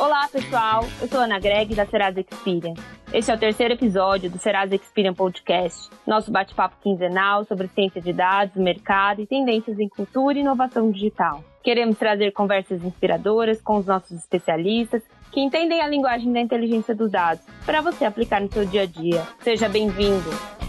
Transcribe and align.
Olá, 0.00 0.26
pessoal. 0.28 0.82
Eu 0.98 1.08
sou 1.08 1.20
Ana 1.20 1.38
Greg, 1.38 1.74
da 1.74 1.84
Serasa 1.84 2.20
Experience. 2.20 2.80
Este 3.12 3.30
é 3.30 3.34
o 3.34 3.38
terceiro 3.38 3.74
episódio 3.74 4.30
do 4.30 4.38
Serasa 4.38 4.74
Experience 4.74 5.18
Podcast, 5.18 5.90
nosso 6.06 6.32
bate-papo 6.32 6.76
quinzenal 6.82 7.44
sobre 7.44 7.68
ciência 7.68 8.00
de 8.00 8.10
dados, 8.10 8.56
mercado 8.56 9.20
e 9.20 9.26
tendências 9.26 9.78
em 9.78 9.90
cultura 9.90 10.38
e 10.38 10.40
inovação 10.40 10.90
digital. 10.90 11.44
Queremos 11.62 11.98
trazer 11.98 12.32
conversas 12.32 12.82
inspiradoras 12.82 13.60
com 13.60 13.76
os 13.76 13.84
nossos 13.84 14.12
especialistas 14.12 15.02
que 15.30 15.40
entendem 15.40 15.82
a 15.82 15.86
linguagem 15.86 16.32
da 16.32 16.40
inteligência 16.40 16.94
dos 16.94 17.10
dados 17.10 17.44
para 17.66 17.82
você 17.82 18.06
aplicar 18.06 18.40
no 18.40 18.50
seu 18.50 18.64
dia 18.64 18.84
a 18.84 18.86
dia. 18.86 19.22
Seja 19.40 19.68
bem-vindo! 19.68 20.59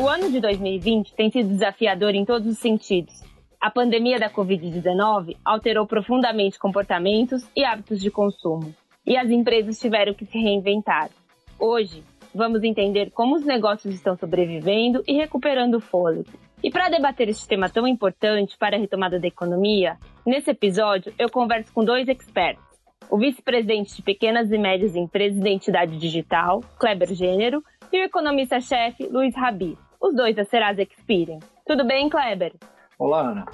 O 0.00 0.08
ano 0.08 0.30
de 0.30 0.40
2020 0.40 1.14
tem 1.14 1.30
sido 1.30 1.50
desafiador 1.50 2.14
em 2.14 2.24
todos 2.24 2.48
os 2.48 2.56
sentidos. 2.56 3.22
A 3.60 3.70
pandemia 3.70 4.18
da 4.18 4.30
Covid-19 4.30 5.36
alterou 5.44 5.86
profundamente 5.86 6.58
comportamentos 6.58 7.46
e 7.54 7.62
hábitos 7.62 8.00
de 8.00 8.10
consumo, 8.10 8.74
e 9.06 9.14
as 9.14 9.28
empresas 9.28 9.78
tiveram 9.78 10.14
que 10.14 10.24
se 10.24 10.38
reinventar. 10.38 11.10
Hoje, 11.58 12.02
vamos 12.34 12.64
entender 12.64 13.10
como 13.10 13.36
os 13.36 13.44
negócios 13.44 13.94
estão 13.94 14.16
sobrevivendo 14.16 15.04
e 15.06 15.12
recuperando 15.18 15.74
o 15.74 15.80
fôlego. 15.80 16.30
E 16.62 16.70
para 16.70 16.88
debater 16.88 17.28
este 17.28 17.46
tema 17.46 17.68
tão 17.68 17.86
importante 17.86 18.56
para 18.56 18.78
a 18.78 18.80
retomada 18.80 19.20
da 19.20 19.28
economia, 19.28 19.98
nesse 20.24 20.50
episódio 20.50 21.12
eu 21.18 21.28
converso 21.28 21.74
com 21.74 21.84
dois 21.84 22.08
expertos. 22.08 22.64
O 23.10 23.18
vice-presidente 23.18 23.94
de 23.96 24.00
pequenas 24.00 24.50
e 24.50 24.56
médias 24.56 24.96
empresas 24.96 25.38
de 25.38 25.46
identidade 25.46 25.98
digital, 25.98 26.62
Kleber 26.78 27.12
Gênero, 27.12 27.62
e 27.92 28.00
o 28.00 28.04
economista-chefe, 28.04 29.06
Luiz 29.06 29.36
Rabi 29.36 29.76
os 30.00 30.14
dois 30.14 30.34
da 30.34 30.44
Serasa 30.44 30.82
Experience. 30.82 31.46
Tudo 31.66 31.86
bem, 31.86 32.08
Kleber? 32.08 32.52
Olá, 32.98 33.20
Ana. 33.20 33.46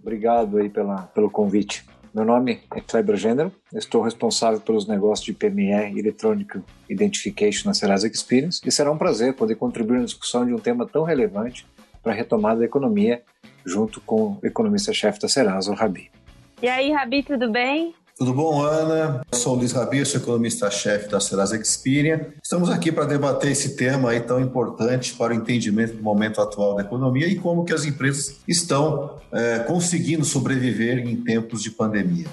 Obrigado 0.00 0.58
aí 0.58 0.68
pela, 0.68 1.02
pelo 1.14 1.30
convite. 1.30 1.84
Meu 2.14 2.24
nome 2.24 2.60
é 2.74 2.80
Kleber 2.80 3.16
Gênero, 3.16 3.52
estou 3.74 4.00
responsável 4.00 4.58
pelos 4.58 4.86
negócios 4.86 5.26
de 5.26 5.34
PME 5.34 5.98
Electronic 5.98 6.62
Identification 6.88 7.68
na 7.68 7.74
Serasa 7.74 8.06
Experience 8.06 8.60
e 8.64 8.70
será 8.72 8.90
um 8.90 8.96
prazer 8.96 9.34
poder 9.34 9.56
contribuir 9.56 9.98
na 9.98 10.04
discussão 10.04 10.46
de 10.46 10.54
um 10.54 10.58
tema 10.58 10.86
tão 10.86 11.02
relevante 11.02 11.66
para 12.02 12.12
a 12.12 12.14
retomada 12.14 12.60
da 12.60 12.64
economia 12.64 13.22
junto 13.66 14.00
com 14.00 14.38
o 14.42 14.46
economista-chefe 14.46 15.20
da 15.20 15.28
Serasa, 15.28 15.70
o 15.70 15.74
Rabi. 15.74 16.10
E 16.62 16.68
aí, 16.68 16.90
Rabi, 16.90 17.22
tudo 17.22 17.50
bem? 17.50 17.94
Tudo 18.18 18.32
bom, 18.32 18.62
Ana? 18.64 19.20
Eu 19.30 19.38
sou 19.38 19.52
o 19.52 19.58
Luiz 19.58 19.72
Rabi, 19.72 20.02
sou 20.06 20.18
economista-chefe 20.18 21.10
da 21.10 21.20
Serasa 21.20 21.54
Experian. 21.54 22.28
Estamos 22.42 22.70
aqui 22.70 22.90
para 22.90 23.04
debater 23.04 23.52
esse 23.52 23.76
tema 23.76 24.08
aí 24.08 24.20
tão 24.20 24.40
importante 24.40 25.12
para 25.12 25.34
o 25.34 25.36
entendimento 25.36 25.96
do 25.96 26.02
momento 26.02 26.40
atual 26.40 26.74
da 26.74 26.80
economia 26.80 27.28
e 27.28 27.34
como 27.34 27.62
que 27.62 27.74
as 27.74 27.84
empresas 27.84 28.36
estão 28.48 29.18
é, 29.30 29.58
conseguindo 29.58 30.24
sobreviver 30.24 31.06
em 31.06 31.14
tempos 31.14 31.62
de 31.62 31.70
pandemia. 31.70 32.26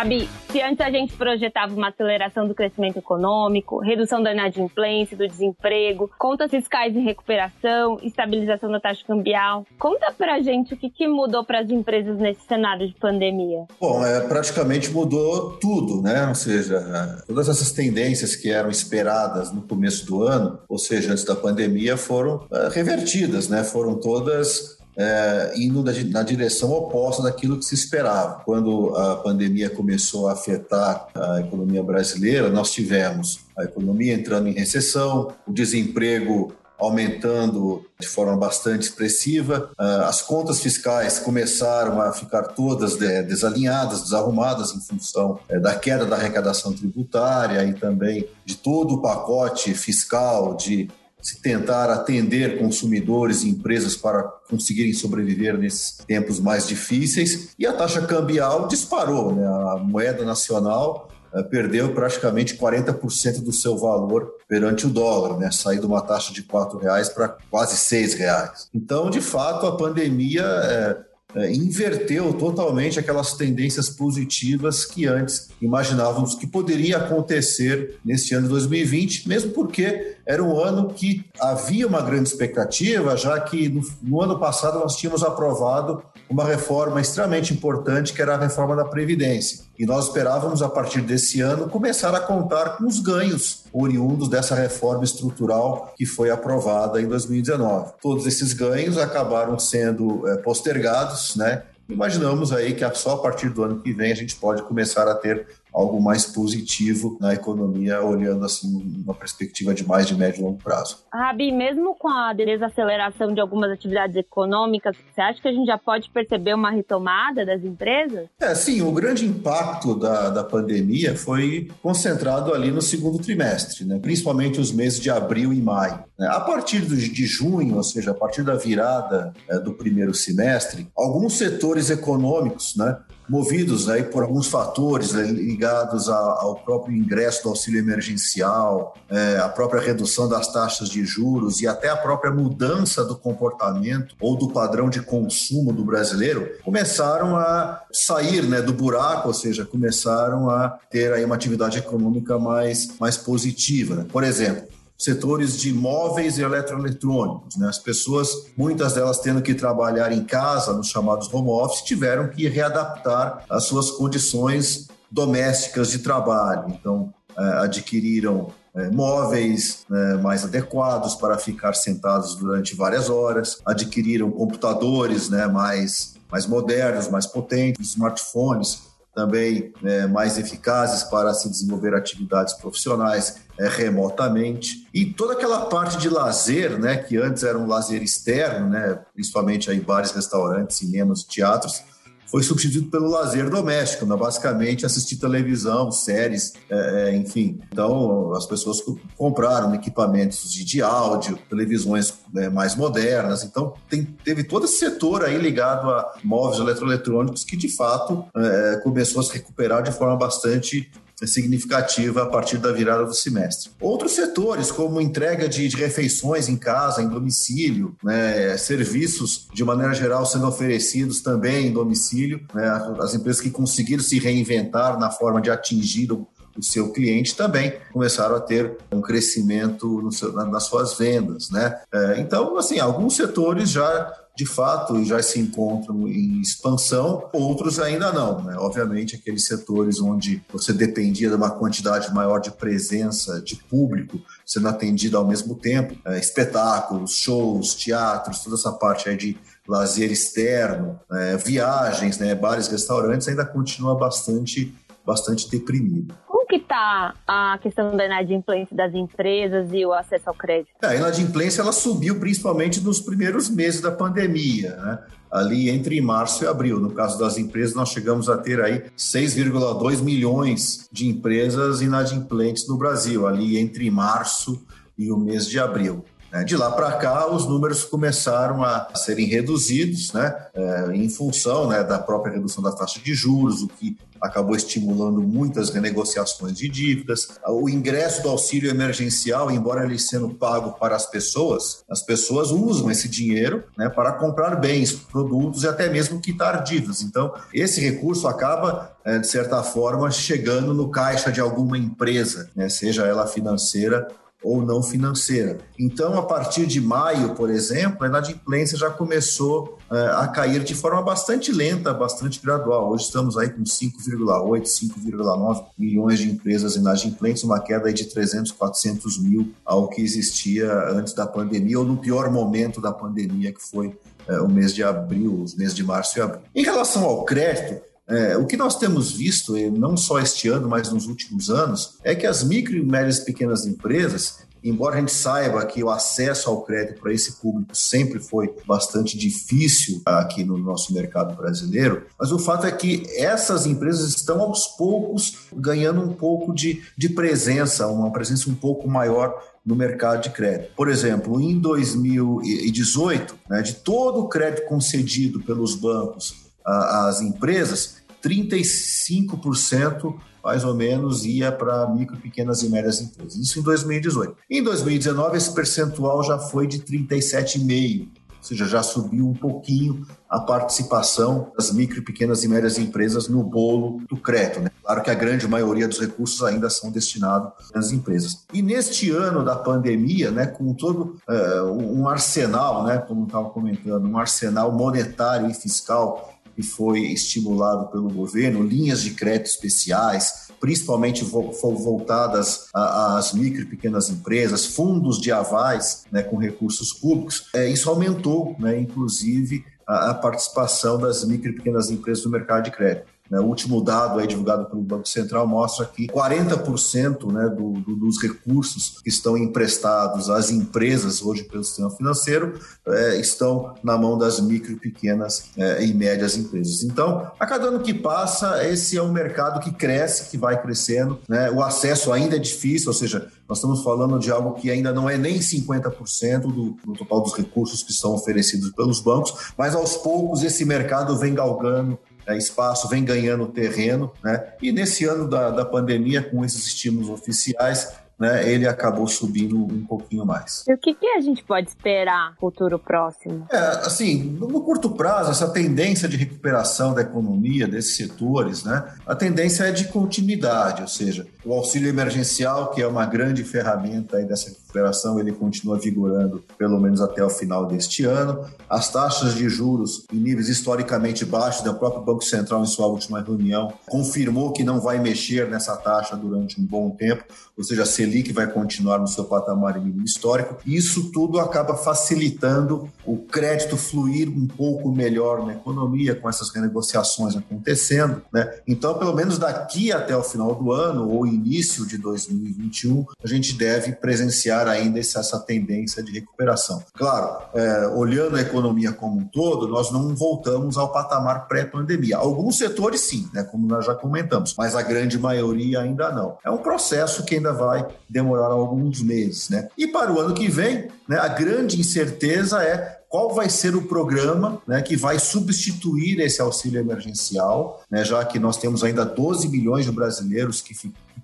Rabi, 0.00 0.26
se 0.50 0.62
antes 0.62 0.80
a 0.80 0.90
gente 0.90 1.12
projetava 1.12 1.74
uma 1.74 1.88
aceleração 1.90 2.48
do 2.48 2.54
crescimento 2.54 2.98
econômico, 2.98 3.80
redução 3.80 4.22
da 4.22 4.32
inadimplência, 4.32 5.14
do 5.14 5.28
desemprego, 5.28 6.10
contas 6.18 6.50
fiscais 6.50 6.96
em 6.96 7.04
recuperação, 7.04 7.98
estabilização 8.02 8.72
da 8.72 8.80
taxa 8.80 9.04
cambial, 9.06 9.66
conta 9.78 10.10
pra 10.16 10.40
gente 10.40 10.72
o 10.72 10.76
que, 10.78 10.88
que 10.88 11.06
mudou 11.06 11.44
para 11.44 11.60
as 11.60 11.68
empresas 11.68 12.16
nesse 12.16 12.40
cenário 12.46 12.88
de 12.88 12.94
pandemia. 12.94 13.66
Bom, 13.78 14.02
é, 14.02 14.22
praticamente 14.22 14.90
mudou 14.90 15.58
tudo, 15.58 16.00
né? 16.00 16.26
Ou 16.28 16.34
seja, 16.34 17.22
todas 17.26 17.50
essas 17.50 17.70
tendências 17.70 18.34
que 18.34 18.50
eram 18.50 18.70
esperadas 18.70 19.52
no 19.52 19.60
começo 19.60 20.06
do 20.06 20.22
ano, 20.22 20.60
ou 20.66 20.78
seja, 20.78 21.12
antes 21.12 21.24
da 21.24 21.36
pandemia, 21.36 21.98
foram 21.98 22.46
é, 22.50 22.70
revertidas, 22.72 23.50
né? 23.50 23.62
Foram 23.64 24.00
todas 24.00 24.79
é, 24.96 25.52
indo 25.56 25.82
na 26.10 26.22
direção 26.22 26.70
oposta 26.72 27.22
daquilo 27.22 27.58
que 27.58 27.64
se 27.64 27.74
esperava. 27.74 28.42
Quando 28.44 28.94
a 28.96 29.16
pandemia 29.16 29.70
começou 29.70 30.28
a 30.28 30.32
afetar 30.32 31.08
a 31.14 31.40
economia 31.40 31.82
brasileira, 31.82 32.48
nós 32.50 32.70
tivemos 32.70 33.40
a 33.56 33.64
economia 33.64 34.14
entrando 34.14 34.48
em 34.48 34.52
recessão, 34.52 35.32
o 35.46 35.52
desemprego 35.52 36.52
aumentando 36.80 37.84
de 38.00 38.08
forma 38.08 38.36
bastante 38.36 38.84
expressiva. 38.84 39.70
As 39.78 40.22
contas 40.22 40.60
fiscais 40.60 41.18
começaram 41.18 42.00
a 42.00 42.12
ficar 42.12 42.42
todas 42.44 42.96
desalinhadas, 42.96 44.02
desarrumadas 44.02 44.74
em 44.74 44.80
função 44.80 45.38
eh, 45.48 45.60
da 45.60 45.74
queda 45.74 46.06
da 46.06 46.16
arrecadação 46.16 46.72
tributária 46.72 47.62
e 47.64 47.74
também 47.74 48.26
de 48.44 48.56
todo 48.56 48.94
o 48.94 49.02
pacote 49.02 49.74
fiscal 49.74 50.56
de 50.56 50.88
se 51.22 51.40
tentar 51.40 51.90
atender 51.90 52.58
consumidores 52.58 53.42
e 53.42 53.48
empresas 53.50 53.96
para 53.96 54.22
conseguirem 54.48 54.92
sobreviver 54.92 55.56
nesses 55.58 55.98
tempos 56.06 56.40
mais 56.40 56.66
difíceis. 56.66 57.50
E 57.58 57.66
a 57.66 57.72
taxa 57.72 58.02
cambial 58.02 58.66
disparou, 58.68 59.34
né? 59.34 59.46
a 59.46 59.76
moeda 59.76 60.24
nacional 60.24 61.08
uh, 61.32 61.44
perdeu 61.44 61.92
praticamente 61.94 62.56
40% 62.56 63.42
do 63.42 63.52
seu 63.52 63.76
valor 63.76 64.32
perante 64.48 64.86
o 64.86 64.90
dólar, 64.90 65.38
né? 65.38 65.50
saiu 65.50 65.80
de 65.80 65.86
uma 65.86 66.00
taxa 66.00 66.32
de 66.32 66.40
R$ 66.40 66.78
reais 66.80 67.08
para 67.08 67.36
quase 67.50 67.96
R$ 67.96 68.16
reais. 68.16 68.68
Então, 68.74 69.10
de 69.10 69.20
fato, 69.20 69.66
a 69.66 69.76
pandemia 69.76 70.42
é, 70.42 70.96
é, 71.34 71.52
inverteu 71.52 72.32
totalmente 72.34 72.98
aquelas 72.98 73.34
tendências 73.34 73.88
positivas 73.88 74.84
que 74.84 75.06
antes 75.06 75.48
imaginávamos 75.60 76.34
que 76.34 76.46
poderia 76.46 76.98
acontecer 76.98 77.98
nesse 78.04 78.34
ano 78.34 78.44
de 78.44 78.50
2020, 78.50 79.28
mesmo 79.28 79.52
porque 79.52 80.16
era 80.26 80.42
um 80.42 80.58
ano 80.58 80.88
que 80.88 81.24
havia 81.40 81.86
uma 81.86 82.02
grande 82.02 82.28
expectativa, 82.28 83.16
já 83.16 83.38
que 83.40 83.68
no, 83.68 83.82
no 84.02 84.22
ano 84.22 84.38
passado 84.38 84.78
nós 84.78 84.96
tínhamos 84.96 85.22
aprovado 85.22 86.02
uma 86.28 86.44
reforma 86.44 87.00
extremamente 87.00 87.52
importante, 87.52 88.12
que 88.12 88.22
era 88.22 88.34
a 88.34 88.38
reforma 88.38 88.76
da 88.76 88.84
Previdência. 88.84 89.69
E 89.80 89.86
nós 89.86 90.08
esperávamos, 90.08 90.60
a 90.60 90.68
partir 90.68 91.00
desse 91.00 91.40
ano, 91.40 91.66
começar 91.66 92.14
a 92.14 92.20
contar 92.20 92.76
com 92.76 92.86
os 92.86 93.00
ganhos 93.00 93.64
oriundos 93.72 94.28
dessa 94.28 94.54
reforma 94.54 95.04
estrutural 95.04 95.94
que 95.96 96.04
foi 96.04 96.28
aprovada 96.28 97.00
em 97.00 97.08
2019. 97.08 97.94
Todos 97.98 98.26
esses 98.26 98.52
ganhos 98.52 98.98
acabaram 98.98 99.58
sendo 99.58 100.28
é, 100.28 100.36
postergados, 100.36 101.34
né? 101.34 101.62
Imaginamos 101.88 102.52
aí 102.52 102.74
que 102.74 102.88
só 102.94 103.12
a 103.12 103.22
partir 103.22 103.48
do 103.48 103.64
ano 103.64 103.80
que 103.80 103.94
vem 103.94 104.12
a 104.12 104.14
gente 104.14 104.36
pode 104.36 104.62
começar 104.64 105.08
a 105.08 105.14
ter 105.14 105.46
algo 105.72 106.00
mais 106.00 106.26
positivo 106.26 107.16
na 107.20 107.34
economia, 107.34 108.02
olhando 108.02 108.44
assim 108.44 109.02
uma 109.04 109.14
perspectiva 109.14 109.74
de 109.74 109.86
mais 109.86 110.06
de 110.06 110.14
médio 110.14 110.40
e 110.40 110.44
longo 110.44 110.58
prazo. 110.62 111.04
Rabi, 111.12 111.52
mesmo 111.52 111.94
com 111.94 112.08
a 112.08 112.32
desaceleração 112.32 113.32
de 113.32 113.40
algumas 113.40 113.70
atividades 113.70 114.16
econômicas, 114.16 114.96
você 114.96 115.20
acha 115.20 115.40
que 115.40 115.48
a 115.48 115.52
gente 115.52 115.66
já 115.66 115.78
pode 115.78 116.10
perceber 116.10 116.54
uma 116.54 116.70
retomada 116.70 117.44
das 117.44 117.62
empresas? 117.64 118.28
É, 118.40 118.54
sim, 118.54 118.82
o 118.82 118.92
grande 118.92 119.26
impacto 119.26 119.94
da, 119.94 120.30
da 120.30 120.44
pandemia 120.44 121.16
foi 121.16 121.70
concentrado 121.82 122.52
ali 122.54 122.70
no 122.70 122.82
segundo 122.82 123.18
trimestre, 123.18 123.84
né? 123.84 123.98
principalmente 124.00 124.60
os 124.60 124.72
meses 124.72 125.00
de 125.00 125.10
abril 125.10 125.52
e 125.52 125.60
maio. 125.60 126.04
Né? 126.18 126.28
A 126.28 126.40
partir 126.40 126.80
de 126.80 127.26
junho, 127.26 127.76
ou 127.76 127.82
seja, 127.82 128.10
a 128.10 128.14
partir 128.14 128.42
da 128.42 128.54
virada 128.54 129.32
é, 129.48 129.58
do 129.58 129.72
primeiro 129.72 130.14
semestre, 130.14 130.88
alguns 130.96 131.34
setores 131.34 131.90
econômicos, 131.90 132.76
né, 132.76 132.98
movidos 133.30 133.88
aí 133.88 134.02
por 134.02 134.24
alguns 134.24 134.48
fatores 134.48 135.12
né, 135.12 135.22
ligados 135.22 136.08
ao 136.08 136.56
próprio 136.56 136.96
ingresso 136.96 137.44
do 137.44 137.50
auxílio 137.50 137.78
emergencial, 137.78 138.96
é, 139.08 139.38
a 139.38 139.48
própria 139.48 139.80
redução 139.80 140.28
das 140.28 140.52
taxas 140.52 140.88
de 140.88 141.04
juros 141.04 141.60
e 141.60 141.68
até 141.68 141.88
a 141.88 141.96
própria 141.96 142.32
mudança 142.32 143.04
do 143.04 143.16
comportamento 143.16 144.16
ou 144.20 144.36
do 144.36 144.48
padrão 144.48 144.90
de 144.90 145.00
consumo 145.00 145.72
do 145.72 145.84
brasileiro, 145.84 146.50
começaram 146.64 147.36
a 147.36 147.80
sair 147.92 148.42
né, 148.42 148.60
do 148.60 148.72
buraco, 148.72 149.28
ou 149.28 149.34
seja, 149.34 149.64
começaram 149.64 150.50
a 150.50 150.70
ter 150.90 151.12
aí 151.12 151.24
uma 151.24 151.36
atividade 151.36 151.78
econômica 151.78 152.36
mais, 152.36 152.98
mais 152.98 153.16
positiva. 153.16 153.94
Né? 153.94 154.06
Por 154.10 154.24
exemplo, 154.24 154.64
setores 155.00 155.58
de 155.58 155.72
móveis 155.72 156.36
e 156.36 156.42
eletroeletrônicos. 156.42 157.56
Né? 157.56 157.66
As 157.66 157.78
pessoas, 157.78 158.28
muitas 158.54 158.92
delas 158.92 159.18
tendo 159.18 159.40
que 159.40 159.54
trabalhar 159.54 160.12
em 160.12 160.22
casa, 160.22 160.74
nos 160.74 160.88
chamados 160.88 161.32
home 161.32 161.48
office, 161.48 161.82
tiveram 161.82 162.28
que 162.28 162.46
readaptar 162.46 163.42
as 163.48 163.64
suas 163.64 163.90
condições 163.90 164.88
domésticas 165.10 165.90
de 165.90 166.00
trabalho. 166.00 166.66
Então, 166.68 167.14
é, 167.36 167.42
adquiriram 167.64 168.48
é, 168.74 168.90
móveis 168.90 169.86
é, 169.90 170.14
mais 170.18 170.44
adequados 170.44 171.14
para 171.14 171.38
ficar 171.38 171.72
sentados 171.72 172.34
durante 172.34 172.76
várias 172.76 173.08
horas, 173.08 173.58
adquiriram 173.64 174.30
computadores 174.30 175.30
né, 175.30 175.46
mais, 175.46 176.14
mais 176.30 176.46
modernos, 176.46 177.08
mais 177.08 177.26
potentes, 177.26 177.92
smartphones 177.92 178.89
também 179.20 179.72
é, 179.84 180.06
mais 180.06 180.38
eficazes 180.38 181.02
para 181.02 181.34
se 181.34 181.50
desenvolver 181.50 181.94
atividades 181.94 182.54
profissionais 182.54 183.36
é, 183.58 183.68
remotamente. 183.68 184.88
E 184.94 185.04
toda 185.04 185.34
aquela 185.34 185.66
parte 185.66 185.98
de 185.98 186.08
lazer, 186.08 186.78
né, 186.78 186.96
que 186.96 187.18
antes 187.18 187.42
era 187.42 187.58
um 187.58 187.66
lazer 187.66 188.02
externo, 188.02 188.68
né, 188.70 188.98
principalmente 189.12 189.70
aí 189.70 189.78
bares, 189.78 190.12
restaurantes, 190.12 190.78
cinemas, 190.78 191.22
teatros, 191.22 191.82
foi 192.30 192.42
substituído 192.42 192.88
pelo 192.90 193.08
lazer 193.08 193.50
doméstico, 193.50 194.06
né? 194.06 194.16
basicamente 194.16 194.86
assistir 194.86 195.16
televisão, 195.16 195.90
séries, 195.90 196.52
é, 196.70 197.10
é, 197.10 197.16
enfim. 197.16 197.58
Então, 197.72 198.32
as 198.34 198.46
pessoas 198.46 198.80
compraram 199.16 199.74
equipamentos 199.74 200.50
de, 200.50 200.64
de 200.64 200.80
áudio, 200.80 201.38
televisões 201.48 202.14
é, 202.36 202.48
mais 202.48 202.76
modernas. 202.76 203.42
Então, 203.42 203.74
tem, 203.88 204.04
teve 204.24 204.44
todo 204.44 204.64
esse 204.64 204.78
setor 204.78 205.24
aí 205.24 205.36
ligado 205.36 205.90
a 205.90 206.12
móveis 206.22 206.60
eletroeletrônicos 206.60 207.42
que, 207.42 207.56
de 207.56 207.68
fato, 207.68 208.24
é, 208.36 208.80
começou 208.82 209.20
a 209.20 209.24
se 209.24 209.32
recuperar 209.32 209.82
de 209.82 209.90
forma 209.90 210.16
bastante 210.16 210.88
significativa 211.26 212.22
a 212.22 212.26
partir 212.26 212.58
da 212.58 212.72
virada 212.72 213.04
do 213.04 213.14
semestre. 213.14 213.70
Outros 213.80 214.12
setores, 214.12 214.70
como 214.70 215.00
entrega 215.00 215.48
de, 215.48 215.68
de 215.68 215.76
refeições 215.76 216.48
em 216.48 216.56
casa, 216.56 217.02
em 217.02 217.08
domicílio, 217.08 217.96
né, 218.02 218.56
serviços 218.56 219.48
de 219.52 219.64
maneira 219.64 219.94
geral 219.94 220.24
sendo 220.24 220.46
oferecidos 220.46 221.20
também 221.20 221.66
em 221.66 221.72
domicílio, 221.72 222.40
né, 222.54 222.68
as 223.00 223.14
empresas 223.14 223.40
que 223.40 223.50
conseguiram 223.50 224.02
se 224.02 224.18
reinventar 224.18 224.98
na 224.98 225.10
forma 225.10 225.40
de 225.40 225.50
atingir 225.50 226.12
o, 226.12 226.26
o 226.56 226.62
seu 226.62 226.92
cliente 226.92 227.34
também 227.34 227.74
começaram 227.92 228.36
a 228.36 228.40
ter 228.40 228.76
um 228.92 229.00
crescimento 229.00 230.10
seu, 230.12 230.32
nas 230.32 230.64
suas 230.64 230.96
vendas, 230.98 231.50
né? 231.50 231.80
É, 231.92 232.20
então, 232.20 232.56
assim, 232.56 232.78
alguns 232.78 233.16
setores 233.16 233.70
já 233.70 234.12
de 234.40 234.46
fato 234.46 235.04
já 235.04 235.22
se 235.22 235.38
encontram 235.38 236.08
em 236.08 236.40
expansão, 236.40 237.28
outros 237.30 237.78
ainda 237.78 238.10
não. 238.10 238.42
Né? 238.42 238.56
Obviamente, 238.56 239.14
aqueles 239.14 239.44
setores 239.44 240.00
onde 240.00 240.42
você 240.50 240.72
dependia 240.72 241.28
de 241.28 241.34
uma 241.34 241.50
quantidade 241.50 242.10
maior 242.14 242.38
de 242.38 242.50
presença 242.50 243.38
de 243.42 243.56
público 243.56 244.18
sendo 244.46 244.66
atendido 244.66 245.18
ao 245.18 245.26
mesmo 245.26 245.54
tempo, 245.54 245.94
é, 246.06 246.18
espetáculos, 246.18 247.16
shows, 247.16 247.74
teatros, 247.74 248.38
toda 248.38 248.56
essa 248.56 248.72
parte 248.72 249.10
aí 249.10 249.16
de 249.18 249.36
lazer 249.68 250.10
externo, 250.10 250.98
é, 251.12 251.36
viagens, 251.36 252.16
né, 252.16 252.34
bares, 252.34 252.66
restaurantes, 252.66 253.28
ainda 253.28 253.44
continua 253.44 253.94
bastante, 253.94 254.74
bastante 255.04 255.50
deprimido 255.50 256.14
que 256.50 256.56
está 256.56 257.14
a 257.26 257.58
questão 257.62 257.96
da 257.96 258.04
inadimplência 258.04 258.76
das 258.76 258.92
empresas 258.92 259.68
e 259.72 259.86
o 259.86 259.92
acesso 259.92 260.28
ao 260.28 260.34
crédito? 260.34 260.70
É, 260.82 260.88
a 260.88 260.96
inadimplência 260.96 261.62
ela 261.62 261.70
subiu 261.70 262.18
principalmente 262.18 262.80
nos 262.80 263.00
primeiros 263.00 263.48
meses 263.48 263.80
da 263.80 263.92
pandemia, 263.92 264.74
né? 264.74 264.98
ali 265.30 265.70
entre 265.70 266.00
março 266.00 266.42
e 266.42 266.48
abril. 266.48 266.80
No 266.80 266.90
caso 266.90 267.16
das 267.16 267.38
empresas, 267.38 267.76
nós 267.76 267.90
chegamos 267.90 268.28
a 268.28 268.36
ter 268.36 268.60
aí 268.60 268.82
6,2 268.98 270.02
milhões 270.02 270.88
de 270.90 271.06
empresas 271.06 271.80
inadimplentes 271.80 272.66
no 272.66 272.76
Brasil, 272.76 273.28
ali 273.28 273.56
entre 273.56 273.88
março 273.88 274.60
e 274.98 275.12
o 275.12 275.16
mês 275.16 275.46
de 275.46 275.60
abril. 275.60 276.04
Né? 276.32 276.44
De 276.44 276.56
lá 276.56 276.70
para 276.70 276.92
cá, 276.92 277.30
os 277.30 277.46
números 277.46 277.84
começaram 277.84 278.62
a 278.62 278.88
serem 278.94 279.26
reduzidos, 279.26 280.12
né? 280.12 280.34
É, 280.54 280.90
em 280.94 281.08
função 281.08 281.68
né, 281.68 281.82
da 281.82 281.98
própria 281.98 282.34
redução 282.34 282.62
da 282.62 282.72
taxa 282.72 283.00
de 283.00 283.14
juros, 283.14 283.62
o 283.62 283.68
que 283.68 283.96
acabou 284.20 284.54
estimulando 284.54 285.20
muitas 285.22 285.70
renegociações 285.70 286.56
de 286.56 286.68
dívidas. 286.68 287.28
O 287.46 287.68
ingresso 287.68 288.22
do 288.22 288.28
auxílio 288.28 288.70
emergencial, 288.70 289.50
embora 289.50 289.84
ele 289.84 289.98
sendo 289.98 290.28
pago 290.28 290.72
para 290.72 290.94
as 290.94 291.06
pessoas, 291.06 291.82
as 291.88 292.02
pessoas 292.02 292.50
usam 292.50 292.90
esse 292.90 293.08
dinheiro 293.08 293.64
né, 293.78 293.88
para 293.88 294.12
comprar 294.12 294.56
bens, 294.56 294.92
produtos 294.92 295.62
e 295.62 295.68
até 295.68 295.88
mesmo 295.88 296.20
quitar 296.20 296.62
dívidas. 296.62 297.02
Então, 297.02 297.32
esse 297.52 297.80
recurso 297.80 298.28
acaba, 298.28 298.94
é, 299.04 299.18
de 299.18 299.26
certa 299.26 299.62
forma, 299.62 300.10
chegando 300.10 300.74
no 300.74 300.90
caixa 300.90 301.32
de 301.32 301.40
alguma 301.40 301.78
empresa, 301.78 302.50
né, 302.54 302.68
seja 302.68 303.06
ela 303.06 303.26
financeira 303.26 304.06
ou 304.42 304.62
não 304.62 304.82
financeira. 304.82 305.58
Então, 305.78 306.18
a 306.18 306.22
partir 306.22 306.66
de 306.66 306.80
maio, 306.80 307.34
por 307.34 307.50
exemplo, 307.50 308.04
a 308.04 308.08
inadimplência 308.08 308.76
já 308.76 308.90
começou 308.90 309.78
uh, 309.90 310.16
a 310.16 310.28
cair 310.28 310.64
de 310.64 310.74
forma 310.74 311.02
bastante 311.02 311.52
lenta, 311.52 311.92
bastante 311.92 312.40
gradual. 312.40 312.90
Hoje 312.90 313.04
estamos 313.04 313.36
aí 313.36 313.50
com 313.50 313.62
5,8, 313.62 314.62
5,9 314.62 315.64
milhões 315.78 316.18
de 316.18 316.30
empresas 316.30 316.76
inadimplentes, 316.76 317.42
uma 317.42 317.60
queda 317.60 317.92
de 317.92 318.06
300, 318.06 318.52
400 318.52 319.18
mil 319.18 319.52
ao 319.64 319.88
que 319.88 320.00
existia 320.00 320.72
antes 320.90 321.12
da 321.12 321.26
pandemia, 321.26 321.78
ou 321.78 321.84
no 321.84 321.98
pior 321.98 322.30
momento 322.30 322.80
da 322.80 322.92
pandemia, 322.92 323.52
que 323.52 323.62
foi 323.62 323.88
uh, 324.28 324.44
o 324.44 324.48
mês 324.48 324.74
de 324.74 324.82
abril, 324.82 325.42
os 325.42 325.54
meses 325.54 325.74
de 325.74 325.84
março 325.84 326.18
e 326.18 326.22
abril. 326.22 326.42
Em 326.54 326.62
relação 326.62 327.04
ao 327.04 327.24
crédito, 327.24 327.89
é, 328.10 328.36
o 328.36 328.44
que 328.44 328.56
nós 328.56 328.76
temos 328.76 329.12
visto, 329.12 329.54
não 329.70 329.96
só 329.96 330.18
este 330.18 330.48
ano, 330.48 330.68
mas 330.68 330.92
nos 330.92 331.06
últimos 331.06 331.48
anos, 331.48 331.98
é 332.02 332.14
que 332.14 332.26
as 332.26 332.42
micro 332.42 332.76
e 332.76 332.82
médias 332.82 333.20
pequenas 333.20 333.64
empresas, 333.64 334.40
embora 334.64 334.96
a 334.96 334.98
gente 334.98 335.12
saiba 335.12 335.64
que 335.64 335.82
o 335.82 335.88
acesso 335.88 336.50
ao 336.50 336.62
crédito 336.62 337.00
para 337.00 337.12
esse 337.12 337.34
público 337.34 337.74
sempre 337.74 338.18
foi 338.18 338.52
bastante 338.66 339.16
difícil 339.16 340.02
aqui 340.04 340.42
no 340.42 340.58
nosso 340.58 340.92
mercado 340.92 341.36
brasileiro, 341.36 342.04
mas 342.18 342.32
o 342.32 342.38
fato 342.38 342.66
é 342.66 342.72
que 342.72 343.04
essas 343.16 343.64
empresas 343.64 344.10
estão 344.10 344.40
aos 344.40 344.66
poucos 344.66 345.38
ganhando 345.52 346.00
um 346.00 346.12
pouco 346.12 346.52
de, 346.52 346.82
de 346.96 347.08
presença, 347.10 347.86
uma 347.86 348.10
presença 348.10 348.50
um 348.50 348.54
pouco 348.54 348.88
maior 348.88 349.40
no 349.64 349.76
mercado 349.76 350.22
de 350.22 350.30
crédito. 350.30 350.74
Por 350.74 350.88
exemplo, 350.88 351.40
em 351.40 351.58
2018, 351.58 353.38
né, 353.48 353.62
de 353.62 353.74
todo 353.74 354.20
o 354.20 354.28
crédito 354.28 354.66
concedido 354.66 355.40
pelos 355.40 355.74
bancos 355.74 356.50
às 356.64 357.20
empresas, 357.20 357.99
35% 358.22 360.14
mais 360.42 360.64
ou 360.64 360.74
menos 360.74 361.24
ia 361.24 361.52
para 361.52 361.88
micro, 361.88 362.16
pequenas 362.16 362.62
e 362.62 362.68
médias 362.68 363.00
empresas. 363.00 363.36
Isso 363.36 363.58
em 363.58 363.62
2018. 363.62 364.36
Em 364.50 364.62
2019, 364.62 365.36
esse 365.36 365.54
percentual 365.54 366.22
já 366.24 366.38
foi 366.38 366.66
de 366.66 366.80
37,5%, 366.80 368.08
ou 368.40 368.44
seja, 368.44 368.66
já 368.66 368.82
subiu 368.82 369.28
um 369.28 369.34
pouquinho 369.34 370.06
a 370.26 370.40
participação 370.40 371.52
das 371.54 371.70
micro, 371.70 372.02
pequenas 372.02 372.42
e 372.42 372.48
médias 372.48 372.78
empresas 372.78 373.28
no 373.28 373.42
bolo 373.42 374.00
do 374.08 374.16
crédito. 374.16 374.60
Né? 374.60 374.70
Claro 374.82 375.02
que 375.02 375.10
a 375.10 375.14
grande 375.14 375.46
maioria 375.46 375.86
dos 375.86 376.00
recursos 376.00 376.42
ainda 376.42 376.70
são 376.70 376.90
destinados 376.90 377.52
às 377.74 377.92
empresas. 377.92 378.46
E 378.50 378.62
neste 378.62 379.10
ano 379.10 379.44
da 379.44 379.56
pandemia, 379.56 380.30
né, 380.30 380.46
com 380.46 380.72
todo 380.72 381.18
uh, 381.28 381.70
um 381.70 382.08
arsenal, 382.08 382.84
né, 382.84 382.96
como 382.96 383.26
estava 383.26 383.50
comentando, 383.50 384.08
um 384.08 384.16
arsenal 384.16 384.72
monetário 384.72 385.50
e 385.50 385.52
fiscal 385.54 386.39
que 386.54 386.62
foi 386.62 387.12
estimulado 387.12 387.88
pelo 387.88 388.10
governo, 388.10 388.62
linhas 388.62 389.02
de 389.02 389.12
crédito 389.12 389.46
especiais, 389.46 390.48
principalmente 390.60 391.24
voltadas 391.24 392.68
às 392.74 393.32
micro 393.32 393.62
e 393.62 393.66
pequenas 393.66 394.10
empresas, 394.10 394.66
fundos 394.66 395.20
de 395.20 395.32
avais 395.32 396.04
né, 396.12 396.22
com 396.22 396.36
recursos 396.36 396.92
públicos, 396.92 397.48
é, 397.54 397.68
isso 397.68 397.88
aumentou, 397.88 398.54
né, 398.58 398.78
inclusive, 398.78 399.64
a, 399.86 400.10
a 400.10 400.14
participação 400.14 400.98
das 400.98 401.24
micro 401.24 401.50
e 401.50 401.54
pequenas 401.54 401.90
empresas 401.90 402.24
no 402.24 402.30
mercado 402.30 402.64
de 402.64 402.70
crédito. 402.70 403.06
Né, 403.30 403.38
o 403.38 403.44
último 403.44 403.80
dado 403.80 404.18
aí 404.18 404.26
divulgado 404.26 404.66
pelo 404.66 404.82
Banco 404.82 405.06
Central 405.06 405.46
mostra 405.46 405.86
que 405.86 406.08
40% 406.08 407.30
né, 407.32 407.48
do, 407.48 407.74
do, 407.74 407.94
dos 407.94 408.20
recursos 408.20 409.00
que 409.02 409.08
estão 409.08 409.36
emprestados 409.36 410.28
às 410.28 410.50
empresas 410.50 411.22
hoje 411.22 411.44
pelo 411.44 411.62
sistema 411.62 411.90
financeiro 411.90 412.58
é, 412.88 413.20
estão 413.20 413.74
na 413.84 413.96
mão 413.96 414.18
das 414.18 414.40
micro, 414.40 414.76
pequenas 414.78 415.44
é, 415.56 415.84
e 415.84 415.94
médias 415.94 416.36
empresas. 416.36 416.82
Então, 416.82 417.30
a 417.38 417.46
cada 417.46 417.68
ano 417.68 417.80
que 417.80 417.94
passa, 417.94 418.66
esse 418.66 418.96
é 418.96 419.02
um 419.02 419.12
mercado 419.12 419.60
que 419.60 419.70
cresce, 419.70 420.28
que 420.28 420.36
vai 420.36 420.60
crescendo. 420.60 421.20
Né, 421.28 421.50
o 421.52 421.62
acesso 421.62 422.12
ainda 422.12 422.34
é 422.34 422.38
difícil, 422.38 422.88
ou 422.88 422.94
seja, 422.94 423.30
nós 423.48 423.58
estamos 423.58 423.82
falando 423.82 424.18
de 424.18 424.30
algo 424.30 424.54
que 424.54 424.70
ainda 424.70 424.92
não 424.92 425.08
é 425.08 425.16
nem 425.16 425.38
50% 425.38 426.42
do, 426.42 426.76
do 426.84 426.92
total 426.94 427.20
dos 427.20 427.34
recursos 427.34 427.82
que 427.82 427.92
são 427.92 428.14
oferecidos 428.14 428.70
pelos 428.70 429.00
bancos, 429.00 429.52
mas 429.56 429.74
aos 429.74 429.96
poucos 429.96 430.42
esse 430.42 430.64
mercado 430.64 431.16
vem 431.16 431.34
galgando 431.34 431.98
é, 432.26 432.36
espaço, 432.36 432.88
vem 432.88 433.04
ganhando 433.04 433.46
terreno, 433.46 434.12
né? 434.22 434.52
E 434.60 434.72
nesse 434.72 435.04
ano 435.04 435.28
da, 435.28 435.50
da 435.50 435.64
pandemia, 435.64 436.22
com 436.22 436.44
esses 436.44 436.66
estímulos 436.66 437.08
oficiais, 437.08 437.94
né, 438.20 438.46
ele 438.52 438.68
acabou 438.68 439.08
subindo 439.08 439.56
um 439.56 439.86
pouquinho 439.86 440.26
mais. 440.26 440.62
E 440.68 440.74
o 440.74 440.78
que, 440.78 440.94
que 440.94 441.06
a 441.06 441.20
gente 441.20 441.42
pode 441.42 441.70
esperar 441.70 442.32
no 442.32 442.36
futuro 442.36 442.78
próximo? 442.78 443.46
É, 443.50 443.58
assim, 443.86 444.36
no 444.38 444.60
curto 444.60 444.90
prazo, 444.90 445.30
essa 445.30 445.48
tendência 445.48 446.06
de 446.06 446.18
recuperação 446.18 446.92
da 446.92 447.00
economia 447.00 447.66
desses 447.66 447.96
setores, 447.96 448.62
né, 448.62 448.92
a 449.06 449.14
tendência 449.14 449.64
é 449.64 449.72
de 449.72 449.88
continuidade, 449.88 450.82
ou 450.82 450.88
seja, 450.88 451.26
o 451.44 451.52
auxílio 451.54 451.88
emergencial, 451.88 452.70
que 452.70 452.82
é 452.82 452.86
uma 452.86 453.06
grande 453.06 453.42
ferramenta 453.44 454.18
aí 454.18 454.24
dessa 454.24 454.50
recuperação, 454.50 455.18
ele 455.18 455.32
continua 455.32 455.78
vigorando 455.78 456.44
pelo 456.58 456.78
menos 456.78 457.00
até 457.00 457.24
o 457.24 457.30
final 457.30 457.66
deste 457.66 458.04
ano. 458.04 458.44
As 458.68 458.90
taxas 458.90 459.34
de 459.34 459.48
juros 459.48 460.04
em 460.12 460.18
níveis 460.18 460.48
historicamente 460.48 461.24
baixos, 461.24 461.66
o 461.66 461.74
próprio 461.74 462.02
Banco 462.02 462.22
Central, 462.22 462.62
em 462.62 462.66
sua 462.66 462.86
última 462.86 463.20
reunião, 463.20 463.72
confirmou 463.86 464.52
que 464.52 464.62
não 464.62 464.80
vai 464.80 464.98
mexer 464.98 465.48
nessa 465.48 465.76
taxa 465.76 466.16
durante 466.16 466.60
um 466.60 466.64
bom 466.64 466.90
tempo, 466.90 467.24
ou 467.56 467.64
seja, 467.64 467.82
a 467.82 467.86
Selic 467.86 468.32
vai 468.32 468.46
continuar 468.46 468.98
no 468.98 469.06
seu 469.06 469.24
patamar 469.24 469.78
mínimo 469.78 470.04
histórico. 470.04 470.56
Isso 470.64 471.10
tudo 471.10 471.38
acaba 471.38 471.74
facilitando 471.74 472.88
o 473.04 473.18
crédito 473.18 473.76
fluir 473.76 474.28
um 474.28 474.46
pouco 474.46 474.90
melhor 474.90 475.44
na 475.44 475.52
economia, 475.52 476.14
com 476.14 476.28
essas 476.28 476.50
renegociações 476.50 477.36
acontecendo. 477.36 478.22
Né? 478.32 478.50
Então, 478.66 478.94
pelo 478.94 479.14
menos 479.14 479.36
daqui 479.36 479.92
até 479.92 480.16
o 480.16 480.22
final 480.22 480.54
do 480.54 480.72
ano 480.72 481.08
ou 481.08 481.26
início 481.32 481.86
de 481.86 481.98
2021, 481.98 483.04
a 483.22 483.26
gente 483.26 483.54
deve 483.54 483.92
presenciar 483.92 484.68
ainda 484.68 484.98
essa 484.98 485.38
tendência 485.40 486.02
de 486.02 486.12
recuperação. 486.12 486.82
Claro, 486.94 487.42
é, 487.54 487.86
olhando 487.88 488.36
a 488.36 488.40
economia 488.40 488.92
como 488.92 489.20
um 489.20 489.24
todo, 489.24 489.68
nós 489.68 489.90
não 489.90 490.14
voltamos 490.14 490.76
ao 490.76 490.92
patamar 490.92 491.48
pré-pandemia. 491.48 492.16
Alguns 492.16 492.58
setores 492.58 493.00
sim, 493.00 493.28
né, 493.32 493.42
como 493.42 493.66
nós 493.66 493.86
já 493.86 493.94
comentamos, 493.94 494.54
mas 494.56 494.74
a 494.74 494.82
grande 494.82 495.18
maioria 495.18 495.80
ainda 495.80 496.12
não. 496.12 496.36
É 496.44 496.50
um 496.50 496.58
processo 496.58 497.24
que 497.24 497.36
ainda 497.36 497.52
vai 497.52 497.86
demorar 498.08 498.46
alguns 498.46 499.02
meses. 499.02 499.48
Né? 499.48 499.68
E 499.76 499.86
para 499.86 500.12
o 500.12 500.20
ano 500.20 500.34
que 500.34 500.48
vem, 500.48 500.88
né, 501.08 501.18
a 501.18 501.28
grande 501.28 501.78
incerteza 501.80 502.62
é 502.62 502.99
qual 503.10 503.34
vai 503.34 503.50
ser 503.50 503.74
o 503.74 503.82
programa 503.82 504.62
né, 504.68 504.80
que 504.80 504.96
vai 504.96 505.18
substituir 505.18 506.20
esse 506.20 506.40
auxílio 506.40 506.78
emergencial, 506.78 507.82
né, 507.90 508.04
já 508.04 508.24
que 508.24 508.38
nós 508.38 508.56
temos 508.56 508.84
ainda 508.84 509.04
12 509.04 509.48
milhões 509.48 509.84
de 509.84 509.90
brasileiros 509.90 510.60
que, 510.62 510.72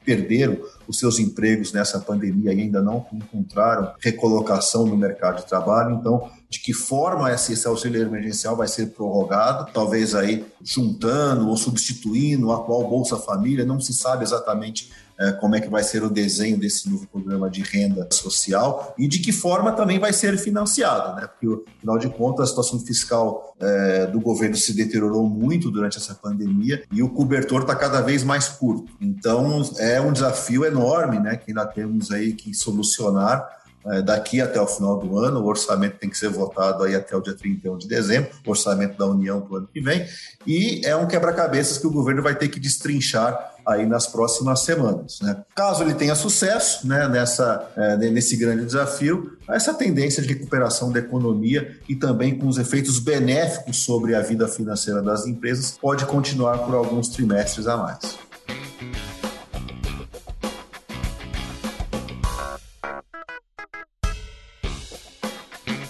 perderam 0.04 0.56
os 0.86 1.00
seus 1.00 1.18
empregos 1.18 1.72
nessa 1.72 1.98
pandemia 1.98 2.52
e 2.54 2.60
ainda 2.60 2.80
não 2.80 3.04
encontraram 3.12 3.92
recolocação 4.00 4.86
no 4.86 4.96
mercado 4.96 5.38
de 5.38 5.48
trabalho. 5.48 5.96
Então, 5.96 6.30
de 6.48 6.60
que 6.60 6.72
forma 6.72 7.32
esse, 7.32 7.66
auxílio 7.66 8.00
emergencial 8.00 8.54
vai 8.54 8.68
ser 8.68 8.92
prorrogado, 8.92 9.72
talvez 9.72 10.14
aí 10.14 10.46
juntando 10.62 11.48
ou 11.48 11.56
substituindo 11.56 12.46
o 12.46 12.52
atual 12.52 12.88
Bolsa 12.88 13.16
Família, 13.16 13.64
não 13.64 13.80
se 13.80 13.92
sabe 13.92 14.22
exatamente 14.22 14.92
como 15.40 15.54
é 15.56 15.60
que 15.60 15.68
vai 15.68 15.82
ser 15.82 16.02
o 16.02 16.10
desenho 16.10 16.58
desse 16.58 16.90
novo 16.90 17.06
programa 17.06 17.48
de 17.48 17.62
renda 17.62 18.06
social 18.10 18.94
e 18.98 19.08
de 19.08 19.18
que 19.18 19.32
forma 19.32 19.72
também 19.72 19.98
vai 19.98 20.12
ser 20.12 20.36
financiado, 20.38 21.20
né? 21.20 21.26
Porque, 21.26 21.70
afinal 21.78 21.98
de 21.98 22.08
contas, 22.10 22.44
a 22.44 22.48
situação 22.48 22.80
fiscal 22.80 23.54
é, 23.58 24.06
do 24.06 24.20
governo 24.20 24.56
se 24.56 24.74
deteriorou 24.74 25.26
muito 25.28 25.70
durante 25.70 25.96
essa 25.96 26.14
pandemia 26.14 26.84
e 26.92 27.02
o 27.02 27.08
cobertor 27.08 27.62
está 27.62 27.74
cada 27.74 28.00
vez 28.00 28.22
mais 28.22 28.48
curto. 28.48 28.92
Então, 29.00 29.62
é 29.78 30.00
um 30.00 30.12
desafio 30.12 30.64
enorme, 30.64 31.18
né? 31.18 31.36
Que 31.36 31.50
ainda 31.50 31.66
temos 31.66 32.10
aí 32.10 32.32
que 32.32 32.54
solucionar 32.54 33.46
é, 33.46 33.65
daqui 34.04 34.40
até 34.40 34.60
o 34.60 34.66
final 34.66 34.98
do 34.98 35.18
ano. 35.18 35.40
O 35.40 35.46
orçamento 35.46 35.98
tem 35.98 36.10
que 36.10 36.18
ser 36.18 36.28
votado 36.28 36.82
aí 36.84 36.94
até 36.94 37.16
o 37.16 37.20
dia 37.20 37.34
31 37.34 37.78
de 37.78 37.88
dezembro, 37.88 38.30
o 38.46 38.50
orçamento 38.50 38.98
da 38.98 39.06
União 39.06 39.40
para 39.40 39.52
o 39.52 39.56
ano 39.58 39.68
que 39.72 39.80
vem. 39.80 40.06
E 40.46 40.80
é 40.84 40.96
um 40.96 41.06
quebra-cabeças 41.06 41.78
que 41.78 41.86
o 41.86 41.90
governo 41.90 42.22
vai 42.22 42.34
ter 42.34 42.48
que 42.48 42.60
destrinchar 42.60 43.54
aí 43.66 43.84
nas 43.84 44.06
próximas 44.06 44.60
semanas. 44.60 45.18
Né? 45.20 45.36
Caso 45.54 45.82
ele 45.82 45.94
tenha 45.94 46.14
sucesso 46.14 46.86
né, 46.86 47.08
nessa, 47.08 47.68
é, 47.76 47.96
nesse 47.96 48.36
grande 48.36 48.64
desafio, 48.64 49.36
essa 49.48 49.74
tendência 49.74 50.22
de 50.22 50.28
recuperação 50.28 50.92
da 50.92 51.00
economia 51.00 51.76
e 51.88 51.96
também 51.96 52.38
com 52.38 52.46
os 52.46 52.58
efeitos 52.58 53.00
benéficos 53.00 53.78
sobre 53.78 54.14
a 54.14 54.20
vida 54.20 54.46
financeira 54.46 55.02
das 55.02 55.26
empresas 55.26 55.76
pode 55.80 56.06
continuar 56.06 56.58
por 56.58 56.74
alguns 56.76 57.08
trimestres 57.08 57.66
a 57.66 57.76
mais. 57.76 58.25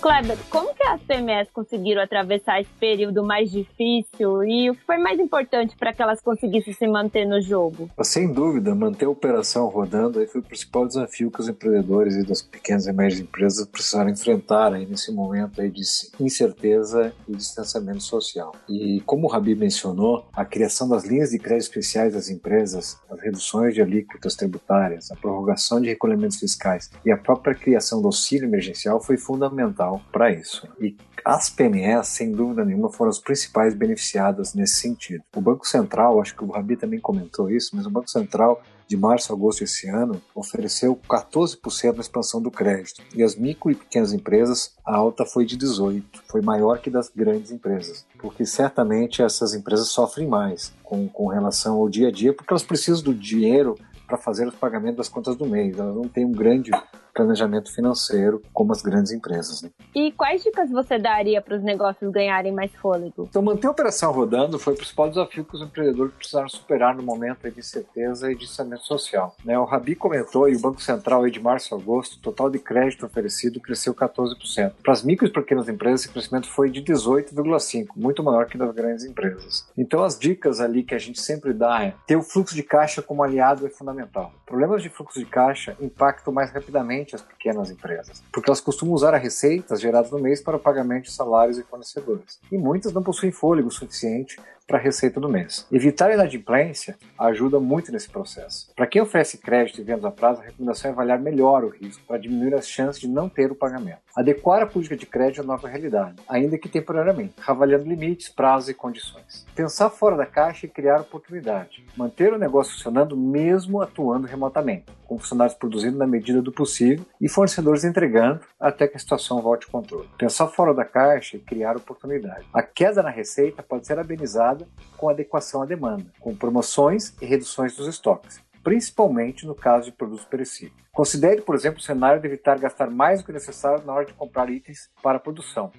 Kleber, 0.06 0.38
como 0.50 0.72
que 0.72 0.84
as 0.84 1.02
PMEs 1.02 1.50
conseguiram 1.52 2.00
atravessar 2.00 2.60
esse 2.60 2.70
período 2.78 3.24
mais 3.24 3.50
difícil 3.50 4.44
e 4.44 4.70
o 4.70 4.74
que 4.76 4.84
foi 4.84 4.98
mais 4.98 5.18
importante 5.18 5.76
para 5.76 5.92
que 5.92 6.00
elas 6.00 6.20
conseguissem 6.20 6.72
se 6.72 6.86
manter 6.86 7.26
no 7.26 7.42
jogo? 7.42 7.90
Sem 8.04 8.32
dúvida, 8.32 8.72
manter 8.72 9.06
a 9.06 9.10
operação 9.10 9.66
rodando 9.66 10.20
aí 10.20 10.28
foi 10.28 10.40
o 10.40 10.44
principal 10.44 10.86
desafio 10.86 11.28
que 11.28 11.40
os 11.40 11.48
empreendedores 11.48 12.14
e 12.14 12.24
das 12.24 12.40
pequenas 12.40 12.86
e 12.86 12.92
médias 12.92 13.18
empresas 13.18 13.66
precisaram 13.66 14.08
enfrentar 14.08 14.74
aí 14.74 14.86
nesse 14.86 15.10
momento 15.10 15.60
aí 15.60 15.72
de 15.72 15.82
incerteza 16.20 17.12
e 17.28 17.34
distanciamento 17.34 18.04
social. 18.04 18.54
E 18.68 19.02
como 19.04 19.26
o 19.26 19.28
Rabi 19.28 19.56
mencionou, 19.56 20.24
a 20.32 20.44
criação 20.44 20.88
das 20.88 21.04
linhas 21.04 21.30
de 21.30 21.38
crédito 21.40 21.64
especiais 21.64 22.14
das 22.14 22.30
empresas, 22.30 22.96
as 23.10 23.20
reduções 23.20 23.74
de 23.74 23.82
alíquotas 23.82 24.36
tributárias, 24.36 25.10
a 25.10 25.16
prorrogação 25.16 25.80
de 25.80 25.88
recolhimentos 25.88 26.38
fiscais 26.38 26.92
e 27.04 27.10
a 27.10 27.16
própria 27.16 27.56
criação 27.56 28.00
do 28.00 28.06
auxílio 28.06 28.46
emergencial 28.46 29.00
foi 29.00 29.16
fundamental 29.16 29.95
para 30.12 30.32
isso. 30.32 30.68
E 30.80 30.96
as 31.24 31.48
PMEs, 31.50 32.08
sem 32.08 32.32
dúvida 32.32 32.64
nenhuma, 32.64 32.90
foram 32.90 33.10
as 33.10 33.18
principais 33.18 33.74
beneficiadas 33.74 34.54
nesse 34.54 34.80
sentido. 34.80 35.22
O 35.34 35.40
Banco 35.40 35.66
Central, 35.66 36.20
acho 36.20 36.36
que 36.36 36.44
o 36.44 36.50
Rabi 36.50 36.76
também 36.76 37.00
comentou 37.00 37.50
isso, 37.50 37.74
mas 37.74 37.86
o 37.86 37.90
Banco 37.90 38.10
Central 38.10 38.62
de 38.88 38.96
março 38.96 39.32
a 39.32 39.36
agosto 39.36 39.60
desse 39.60 39.88
ano, 39.88 40.22
ofereceu 40.34 40.98
14% 41.08 41.94
na 41.94 42.00
expansão 42.00 42.40
do 42.40 42.50
crédito. 42.50 43.02
E 43.14 43.22
as 43.22 43.34
micro 43.34 43.70
e 43.70 43.74
pequenas 43.74 44.12
empresas, 44.12 44.74
a 44.84 44.94
alta 44.94 45.24
foi 45.24 45.44
de 45.44 45.58
18%, 45.58 46.02
foi 46.30 46.40
maior 46.40 46.78
que 46.78 46.88
das 46.88 47.08
grandes 47.08 47.50
empresas. 47.50 48.06
Porque 48.18 48.46
certamente 48.46 49.22
essas 49.22 49.54
empresas 49.54 49.88
sofrem 49.88 50.28
mais 50.28 50.72
com, 50.84 51.08
com 51.08 51.26
relação 51.26 51.76
ao 51.76 51.88
dia 51.88 52.08
a 52.08 52.12
dia, 52.12 52.32
porque 52.32 52.52
elas 52.52 52.62
precisam 52.62 53.02
do 53.02 53.14
dinheiro 53.14 53.74
para 54.06 54.16
fazer 54.16 54.46
os 54.46 54.54
pagamentos 54.54 54.98
das 54.98 55.08
contas 55.08 55.34
do 55.36 55.46
mês. 55.46 55.76
Elas 55.76 55.96
não 55.96 56.08
têm 56.08 56.24
um 56.24 56.32
grande 56.32 56.70
planejamento 57.16 57.74
financeiro 57.74 58.42
como 58.52 58.72
as 58.72 58.82
grandes 58.82 59.10
empresas. 59.10 59.62
Né? 59.62 59.70
E 59.94 60.12
quais 60.12 60.42
dicas 60.42 60.70
você 60.70 60.98
daria 60.98 61.40
para 61.40 61.56
os 61.56 61.62
negócios 61.62 62.10
ganharem 62.12 62.52
mais 62.52 62.70
fôlego? 62.74 63.26
Então, 63.28 63.40
manter 63.40 63.66
a 63.66 63.70
operação 63.70 64.12
rodando 64.12 64.58
foi 64.58 64.74
o 64.74 64.76
principal 64.76 65.08
desafio 65.08 65.44
que 65.44 65.56
os 65.56 65.62
empreendedores 65.62 66.14
precisaram 66.14 66.48
superar 66.48 66.94
no 66.94 67.02
momento 67.02 67.50
de 67.50 67.58
incerteza 67.58 68.30
e 68.30 68.34
de 68.34 68.40
distanciamento 68.40 68.84
social. 68.84 69.34
Né? 69.44 69.58
O 69.58 69.64
Rabi 69.64 69.94
comentou, 69.94 70.48
e 70.48 70.56
o 70.56 70.60
Banco 70.60 70.82
Central, 70.82 71.28
de 71.28 71.40
março 71.40 71.74
a 71.74 71.78
agosto, 71.78 72.16
o 72.16 72.20
total 72.20 72.50
de 72.50 72.58
crédito 72.58 73.06
oferecido 73.06 73.60
cresceu 73.60 73.94
14%. 73.94 74.72
Para 74.82 74.92
as 74.92 75.02
micro 75.02 75.26
e 75.26 75.30
pequenas 75.30 75.68
empresas, 75.68 76.02
esse 76.02 76.12
crescimento 76.12 76.48
foi 76.48 76.70
de 76.70 76.82
18,5%, 76.82 77.88
muito 77.96 78.22
maior 78.22 78.46
que 78.46 78.58
das 78.58 78.72
grandes 78.74 79.04
empresas. 79.04 79.66
Então, 79.76 80.04
as 80.04 80.18
dicas 80.18 80.60
ali 80.60 80.82
que 80.82 80.94
a 80.94 80.98
gente 80.98 81.20
sempre 81.20 81.52
dá 81.52 81.82
é 81.82 81.94
ter 82.06 82.16
o 82.16 82.22
fluxo 82.22 82.54
de 82.54 82.62
caixa 82.62 83.00
como 83.00 83.22
aliado 83.22 83.66
é 83.66 83.70
fundamental. 83.70 84.32
Problemas 84.44 84.82
de 84.82 84.88
fluxo 84.88 85.18
de 85.18 85.26
caixa 85.26 85.76
impactam 85.80 86.32
mais 86.32 86.50
rapidamente 86.50 87.05
as 87.14 87.22
pequenas 87.22 87.70
empresas, 87.70 88.22
porque 88.32 88.50
elas 88.50 88.60
costumam 88.60 88.94
usar 88.94 89.14
as 89.14 89.22
receitas 89.22 89.80
geradas 89.80 90.10
no 90.10 90.18
mês 90.18 90.40
para 90.40 90.56
o 90.56 90.60
pagamento 90.60 91.04
de 91.04 91.12
salários 91.12 91.58
e 91.58 91.62
fornecedores. 91.62 92.40
E 92.50 92.58
muitas 92.58 92.92
não 92.92 93.02
possuem 93.02 93.30
fôlego 93.30 93.70
suficiente 93.70 94.38
para 94.66 94.78
a 94.78 94.80
receita 94.80 95.20
do 95.20 95.28
mês. 95.28 95.66
Evitar 95.70 96.10
a 96.10 96.14
inadimplência 96.14 96.96
ajuda 97.18 97.60
muito 97.60 97.92
nesse 97.92 98.08
processo. 98.08 98.72
Para 98.74 98.86
quem 98.86 99.00
oferece 99.00 99.38
crédito 99.38 99.80
e 99.80 99.84
vendas 99.84 100.04
a 100.04 100.10
prazo, 100.10 100.40
a 100.40 100.44
recomendação 100.44 100.90
é 100.90 100.92
avaliar 100.92 101.20
melhor 101.20 101.64
o 101.64 101.68
risco 101.68 102.02
para 102.06 102.18
diminuir 102.18 102.54
as 102.54 102.68
chances 102.68 103.00
de 103.00 103.08
não 103.08 103.28
ter 103.28 103.50
o 103.50 103.54
pagamento. 103.54 103.98
Adequar 104.16 104.62
a 104.62 104.66
política 104.66 104.96
de 104.96 105.06
crédito 105.06 105.42
à 105.42 105.44
nova 105.44 105.68
realidade, 105.68 106.16
ainda 106.28 106.58
que 106.58 106.68
temporariamente, 106.68 107.34
avaliando 107.46 107.84
limites, 107.84 108.28
prazos 108.28 108.70
e 108.70 108.74
condições. 108.74 109.46
Pensar 109.54 109.90
fora 109.90 110.16
da 110.16 110.26
caixa 110.26 110.66
e 110.66 110.68
criar 110.68 111.00
oportunidade. 111.00 111.84
Manter 111.96 112.32
o 112.32 112.38
negócio 112.38 112.72
funcionando 112.72 113.16
mesmo 113.16 113.80
atuando 113.80 114.26
remotamente, 114.26 114.86
com 115.06 115.18
funcionários 115.18 115.56
produzindo 115.56 115.98
na 115.98 116.06
medida 116.06 116.42
do 116.42 116.50
possível 116.50 117.04
e 117.20 117.28
fornecedores 117.28 117.84
entregando 117.84 118.40
até 118.58 118.88
que 118.88 118.96
a 118.96 119.00
situação 119.00 119.40
volte 119.40 119.66
ao 119.66 119.72
controle. 119.72 120.08
Pensar 120.18 120.48
fora 120.48 120.74
da 120.74 120.84
caixa 120.84 121.36
e 121.36 121.40
criar 121.40 121.76
oportunidade. 121.76 122.46
A 122.52 122.62
queda 122.62 123.02
na 123.02 123.10
receita 123.10 123.62
pode 123.62 123.86
ser 123.86 123.98
amenizada 123.98 124.55
com 124.96 125.08
adequação 125.08 125.62
à 125.62 125.66
demanda, 125.66 126.06
com 126.20 126.34
promoções 126.34 127.14
e 127.20 127.26
reduções 127.26 127.76
dos 127.76 127.86
estoques, 127.88 128.40
principalmente 128.62 129.46
no 129.46 129.54
caso 129.54 129.86
de 129.86 129.96
produtos 129.96 130.24
perecíveis. 130.24 130.86
Considere, 130.92 131.42
por 131.42 131.54
exemplo, 131.54 131.78
o 131.78 131.82
cenário 131.82 132.20
de 132.20 132.26
evitar 132.26 132.58
gastar 132.58 132.90
mais 132.90 133.20
do 133.20 133.26
que 133.26 133.32
necessário 133.32 133.84
na 133.84 133.92
hora 133.92 134.06
de 134.06 134.14
comprar 134.14 134.48
itens 134.48 134.88
para 135.02 135.18
a 135.18 135.20
produção. 135.20 135.70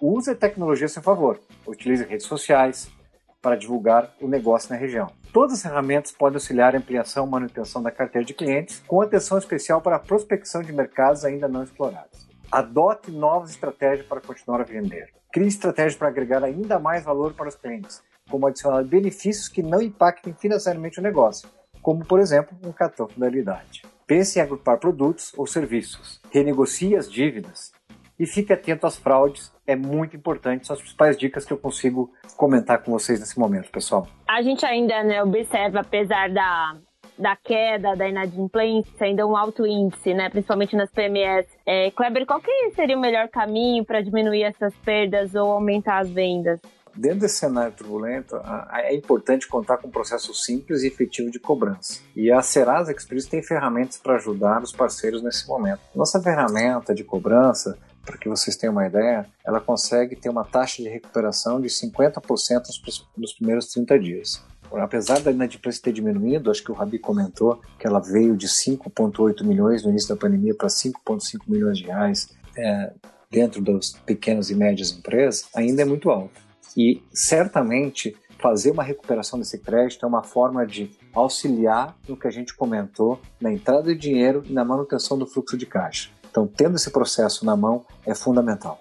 Use 0.00 0.30
a 0.30 0.34
tecnologia 0.34 0.86
a 0.86 0.88
seu 0.88 1.02
favor. 1.02 1.40
Utilize 1.66 2.04
redes 2.04 2.26
sociais 2.26 2.90
para 3.42 3.56
divulgar 3.56 4.14
o 4.20 4.28
negócio 4.28 4.70
na 4.70 4.76
região. 4.76 5.08
Todas 5.32 5.54
as 5.54 5.62
ferramentas 5.62 6.12
podem 6.12 6.36
auxiliar 6.36 6.74
a 6.74 6.78
ampliação 6.78 7.26
e 7.26 7.30
manutenção 7.30 7.82
da 7.82 7.90
carteira 7.90 8.24
de 8.24 8.34
clientes, 8.34 8.82
com 8.86 9.00
atenção 9.00 9.36
especial 9.36 9.80
para 9.80 9.96
a 9.96 9.98
prospecção 9.98 10.62
de 10.62 10.72
mercados 10.72 11.24
ainda 11.24 11.48
não 11.48 11.62
explorados. 11.64 12.28
Adote 12.50 13.10
novas 13.10 13.50
estratégias 13.50 14.06
para 14.06 14.20
continuar 14.20 14.60
a 14.60 14.64
vender. 14.64 15.08
Crie 15.32 15.48
estratégias 15.48 15.96
para 15.96 16.08
agregar 16.08 16.44
ainda 16.44 16.78
mais 16.78 17.02
valor 17.02 17.32
para 17.32 17.48
os 17.48 17.56
clientes, 17.56 18.02
como 18.32 18.46
adicionar 18.46 18.82
benefícios 18.82 19.46
que 19.46 19.62
não 19.62 19.82
impactem 19.82 20.32
financeiramente 20.32 20.98
o 20.98 21.02
negócio, 21.02 21.46
como, 21.82 22.02
por 22.02 22.18
exemplo, 22.18 22.56
um 22.64 22.72
cartão 22.72 23.06
fidelidade. 23.06 23.82
Pense 24.06 24.38
em 24.38 24.42
agrupar 24.42 24.78
produtos 24.78 25.34
ou 25.36 25.46
serviços, 25.46 26.18
renegocie 26.30 26.96
as 26.96 27.12
dívidas 27.12 27.72
e 28.18 28.24
fique 28.24 28.50
atento 28.50 28.86
às 28.86 28.96
fraudes, 28.96 29.52
é 29.66 29.76
muito 29.76 30.16
importante. 30.16 30.66
São 30.66 30.74
as 30.74 30.80
principais 30.80 31.18
dicas 31.18 31.44
que 31.44 31.52
eu 31.52 31.58
consigo 31.58 32.10
comentar 32.34 32.82
com 32.82 32.90
vocês 32.92 33.20
nesse 33.20 33.38
momento, 33.38 33.70
pessoal. 33.70 34.08
A 34.26 34.40
gente 34.40 34.64
ainda 34.64 35.04
né, 35.04 35.22
observa, 35.22 35.80
apesar 35.80 36.30
da 36.30 36.76
da 37.18 37.36
queda, 37.36 37.94
da 37.94 38.08
inadimplência, 38.08 39.06
ainda 39.06 39.26
um 39.26 39.36
alto 39.36 39.66
índice, 39.66 40.14
né? 40.14 40.30
Principalmente 40.30 40.74
nas 40.74 40.90
PMEs. 40.90 41.46
É, 41.66 41.90
Kleber, 41.90 42.24
qual 42.26 42.40
que 42.40 42.70
seria 42.70 42.96
o 42.96 43.00
melhor 43.00 43.28
caminho 43.28 43.84
para 43.84 44.00
diminuir 44.00 44.44
essas 44.44 44.74
perdas 44.76 45.34
ou 45.34 45.52
aumentar 45.52 45.98
as 45.98 46.10
vendas? 46.10 46.58
Dentro 46.96 47.20
desse 47.20 47.36
cenário 47.36 47.72
turbulento, 47.72 48.36
é 48.72 48.94
importante 48.94 49.48
contar 49.48 49.78
com 49.78 49.88
um 49.88 49.90
processo 49.90 50.34
simples 50.34 50.82
e 50.82 50.88
efetivo 50.88 51.30
de 51.30 51.38
cobrança. 51.38 52.00
E 52.14 52.30
a 52.30 52.42
Serasa 52.42 52.92
Experience 52.92 53.28
tem 53.28 53.42
ferramentas 53.42 53.98
para 53.98 54.16
ajudar 54.16 54.62
os 54.62 54.72
parceiros 54.72 55.22
nesse 55.22 55.46
momento. 55.46 55.80
Nossa 55.94 56.20
ferramenta 56.20 56.94
de 56.94 57.04
cobrança 57.04 57.78
para 58.04 58.18
que 58.18 58.28
vocês 58.28 58.56
tenham 58.56 58.72
uma 58.72 58.86
ideia, 58.86 59.26
ela 59.44 59.60
consegue 59.60 60.16
ter 60.16 60.28
uma 60.28 60.44
taxa 60.44 60.82
de 60.82 60.88
recuperação 60.88 61.60
de 61.60 61.68
50% 61.68 62.62
nos 63.16 63.32
primeiros 63.32 63.66
30 63.68 63.98
dias. 63.98 64.42
Apesar 64.72 65.20
da 65.20 65.30
inadimplência 65.30 65.82
ter 65.82 65.92
diminuído, 65.92 66.50
acho 66.50 66.64
que 66.64 66.72
o 66.72 66.74
Rabi 66.74 66.98
comentou 66.98 67.60
que 67.78 67.86
ela 67.86 68.00
veio 68.00 68.36
de 68.36 68.48
5,8 68.48 69.44
milhões 69.44 69.84
no 69.84 69.90
início 69.90 70.08
da 70.08 70.16
pandemia 70.16 70.54
para 70.54 70.68
5,5 70.68 71.40
milhões 71.46 71.78
de 71.78 71.84
reais 71.84 72.34
é, 72.56 72.92
dentro 73.30 73.62
das 73.62 73.90
pequenas 73.90 74.50
e 74.50 74.54
médias 74.54 74.92
empresas, 74.92 75.48
ainda 75.54 75.82
é 75.82 75.84
muito 75.84 76.10
alta. 76.10 76.40
E 76.76 77.02
certamente 77.12 78.16
fazer 78.38 78.72
uma 78.72 78.82
recuperação 78.82 79.38
desse 79.38 79.58
crédito 79.58 80.04
é 80.04 80.08
uma 80.08 80.22
forma 80.22 80.66
de 80.66 80.90
auxiliar 81.14 81.96
no 82.08 82.16
que 82.16 82.26
a 82.26 82.30
gente 82.30 82.54
comentou 82.54 83.20
na 83.40 83.52
entrada 83.52 83.94
de 83.94 84.00
dinheiro 84.00 84.42
e 84.44 84.52
na 84.52 84.64
manutenção 84.64 85.16
do 85.16 85.26
fluxo 85.26 85.56
de 85.56 85.64
caixa. 85.64 86.10
Então, 86.28 86.46
tendo 86.46 86.76
esse 86.76 86.90
processo 86.90 87.44
na 87.44 87.56
mão 87.56 87.84
é 88.06 88.14
fundamental. 88.14 88.80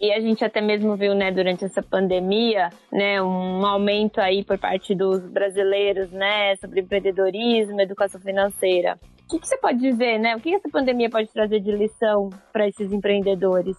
E 0.00 0.10
a 0.12 0.18
gente 0.18 0.42
até 0.42 0.62
mesmo 0.62 0.96
viu, 0.96 1.14
né, 1.14 1.30
durante 1.30 1.62
essa 1.62 1.82
pandemia, 1.82 2.70
né, 2.90 3.22
um 3.22 3.66
aumento 3.66 4.18
aí 4.18 4.42
por 4.42 4.56
parte 4.56 4.94
dos 4.94 5.20
brasileiros, 5.20 6.10
né, 6.10 6.56
sobre 6.56 6.80
empreendedorismo, 6.80 7.78
educação 7.80 8.18
financeira. 8.18 8.98
O 9.24 9.30
que, 9.30 9.38
que 9.38 9.46
você 9.46 9.58
pode 9.58 9.78
dizer, 9.78 10.18
né? 10.18 10.34
O 10.34 10.40
que 10.40 10.52
essa 10.52 10.68
pandemia 10.68 11.08
pode 11.08 11.28
trazer 11.28 11.60
de 11.60 11.70
lição 11.70 12.30
para 12.52 12.66
esses 12.66 12.90
empreendedores? 12.90 13.76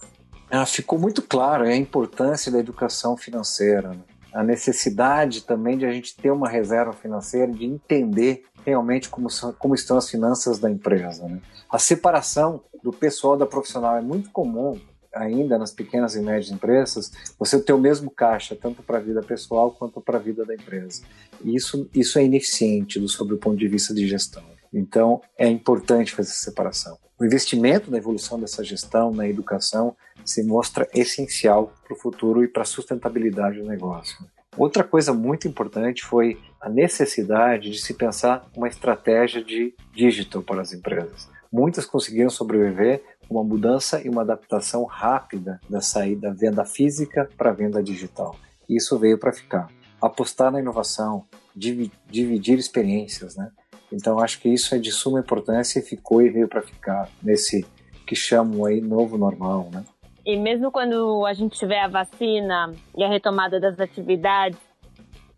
Ah, 0.51 0.65
ficou 0.65 0.99
muito 0.99 1.21
claro 1.21 1.63
a 1.63 1.73
importância 1.73 2.51
da 2.51 2.59
educação 2.59 3.15
financeira, 3.15 3.89
né? 3.89 4.01
a 4.33 4.43
necessidade 4.43 5.43
também 5.43 5.77
de 5.77 5.85
a 5.85 5.91
gente 5.91 6.13
ter 6.15 6.29
uma 6.29 6.49
reserva 6.49 6.91
financeira, 6.91 7.51
de 7.51 7.65
entender 7.65 8.43
realmente 8.65 9.09
como, 9.09 9.29
como 9.57 9.73
estão 9.73 9.97
as 9.97 10.09
finanças 10.09 10.59
da 10.59 10.69
empresa. 10.69 11.25
Né? 11.25 11.39
A 11.69 11.79
separação 11.79 12.61
do 12.83 12.91
pessoal 12.91 13.37
da 13.37 13.45
profissional 13.45 13.95
é 13.95 14.01
muito 14.01 14.29
comum 14.29 14.77
ainda 15.13 15.57
nas 15.57 15.71
pequenas 15.71 16.15
e 16.15 16.21
médias 16.21 16.51
empresas, 16.51 17.11
você 17.37 17.59
ter 17.61 17.73
o 17.73 17.79
mesmo 17.79 18.09
caixa, 18.09 18.55
tanto 18.55 18.83
para 18.83 18.97
a 18.97 19.01
vida 19.01 19.21
pessoal 19.21 19.71
quanto 19.71 20.01
para 20.01 20.17
a 20.17 20.21
vida 20.21 20.45
da 20.45 20.53
empresa. 20.53 21.01
E 21.43 21.55
isso, 21.55 21.89
isso 21.93 22.19
é 22.19 22.25
ineficiente 22.25 23.05
sob 23.07 23.33
o 23.33 23.37
ponto 23.37 23.57
de 23.57 23.67
vista 23.67 23.93
de 23.93 24.07
gestão. 24.07 24.43
Então, 24.73 25.21
é 25.37 25.47
importante 25.47 26.13
fazer 26.13 26.29
essa 26.29 26.45
separação. 26.45 26.97
O 27.19 27.25
investimento 27.25 27.91
na 27.91 27.97
evolução 27.97 28.39
dessa 28.39 28.63
gestão, 28.63 29.11
na 29.11 29.27
educação, 29.27 29.95
se 30.25 30.43
mostra 30.43 30.87
essencial 30.93 31.73
para 31.83 31.93
o 31.95 31.99
futuro 31.99 32.43
e 32.43 32.47
para 32.47 32.63
a 32.63 32.65
sustentabilidade 32.65 33.59
do 33.59 33.67
negócio. 33.67 34.17
Outra 34.57 34.83
coisa 34.83 35.13
muito 35.13 35.47
importante 35.47 36.03
foi 36.03 36.37
a 36.59 36.67
necessidade 36.67 37.69
de 37.69 37.79
se 37.79 37.93
pensar 37.93 38.49
uma 38.55 38.67
estratégia 38.67 39.43
de 39.43 39.73
digital 39.93 40.41
para 40.41 40.61
as 40.61 40.73
empresas. 40.73 41.29
Muitas 41.51 41.85
conseguiram 41.85 42.29
sobreviver 42.29 43.03
com 43.27 43.35
uma 43.35 43.43
mudança 43.43 44.01
e 44.01 44.09
uma 44.09 44.23
adaptação 44.23 44.83
rápida 44.85 45.59
da 45.69 45.79
saída 45.79 46.29
da 46.29 46.33
venda 46.33 46.65
física 46.65 47.29
para 47.37 47.51
a 47.51 47.53
venda 47.53 47.81
digital. 47.81 48.35
Isso 48.67 48.97
veio 48.97 49.17
para 49.17 49.31
ficar. 49.31 49.69
Apostar 50.01 50.51
na 50.51 50.59
inovação, 50.59 51.25
dividir 51.55 52.57
experiências, 52.57 53.35
né? 53.35 53.51
Então 53.91 54.19
acho 54.19 54.39
que 54.39 54.49
isso 54.49 54.73
é 54.73 54.77
de 54.77 54.91
suma 54.91 55.19
importância 55.19 55.79
e 55.79 55.81
ficou 55.81 56.21
e 56.21 56.29
veio 56.29 56.47
para 56.47 56.61
ficar 56.61 57.09
nesse 57.21 57.65
que 58.07 58.15
chamam 58.15 58.65
aí 58.65 58.81
novo 58.81 59.17
normal, 59.17 59.69
né? 59.71 59.83
E 60.25 60.37
mesmo 60.37 60.71
quando 60.71 61.25
a 61.25 61.33
gente 61.33 61.57
tiver 61.57 61.79
a 61.79 61.87
vacina 61.87 62.73
e 62.95 63.03
a 63.03 63.09
retomada 63.09 63.59
das 63.59 63.79
atividades, 63.79 64.59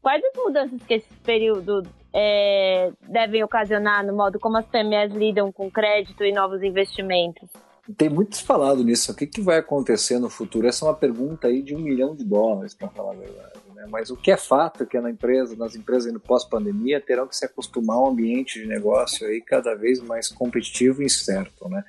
quais 0.02 0.22
as 0.24 0.44
mudanças 0.44 0.82
que 0.84 0.96
esse 0.96 1.14
período 1.24 1.84
é, 2.14 2.92
devem 3.08 3.44
ocasionar 3.44 4.06
no 4.06 4.14
modo 4.14 4.40
como 4.40 4.58
as 4.58 4.66
PMEs 4.66 5.14
lidam 5.14 5.52
com 5.52 5.72
crédito 5.72 6.24
e 6.24 6.32
novos 6.32 6.62
investimentos? 6.62 7.50
Tem 7.98 8.10
muito 8.10 8.38
se 8.38 8.44
falado 8.44 8.84
nisso. 8.84 9.12
O 9.12 9.16
que, 9.16 9.28
que 9.28 9.42
vai 9.42 9.58
acontecer 9.58 10.18
no 10.20 10.30
futuro? 10.30 10.68
Essa 10.68 10.86
é 10.86 10.88
uma 10.90 10.96
pergunta 10.96 11.48
aí 11.48 11.62
de 11.62 11.76
um 11.76 11.80
milhão 11.80 12.16
de 12.16 12.24
dólares, 12.24 12.74
para 12.74 12.88
falar 12.90 13.12
a 13.12 13.16
verdade. 13.16 13.53
Né? 13.84 13.88
Mas 13.90 14.10
o 14.10 14.16
que 14.16 14.32
é 14.32 14.38
fato 14.38 14.84
é 14.84 14.86
que 14.86 15.00
na 15.00 15.10
empresa, 15.10 15.56
nas 15.56 15.76
empresas 15.76 16.12
no 16.12 16.20
pós-pandemia 16.20 17.02
terão 17.02 17.28
que 17.28 17.36
se 17.36 17.46
acostumar 17.46 17.98
a 17.98 18.02
um 18.02 18.08
ambiente 18.08 18.60
de 18.60 18.68
negócio 18.68 19.28
aí 19.28 19.42
cada 19.42 19.76
vez 19.76 20.00
mais 20.00 20.30
competitivo 20.30 21.02
e 21.02 21.06
incerto, 21.06 21.68
né? 21.70 21.84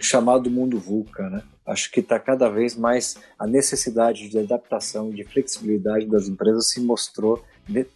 chamado 0.00 0.50
mundo 0.50 0.78
VUCA, 0.78 1.30
né? 1.30 1.42
Acho 1.64 1.90
que 1.90 2.00
está 2.00 2.18
cada 2.18 2.48
vez 2.48 2.76
mais 2.76 3.16
a 3.38 3.46
necessidade 3.46 4.28
de 4.28 4.38
adaptação 4.38 5.10
e 5.10 5.14
de 5.14 5.24
flexibilidade 5.24 6.04
das 6.06 6.28
empresas 6.28 6.70
se 6.70 6.80
mostrou 6.80 7.44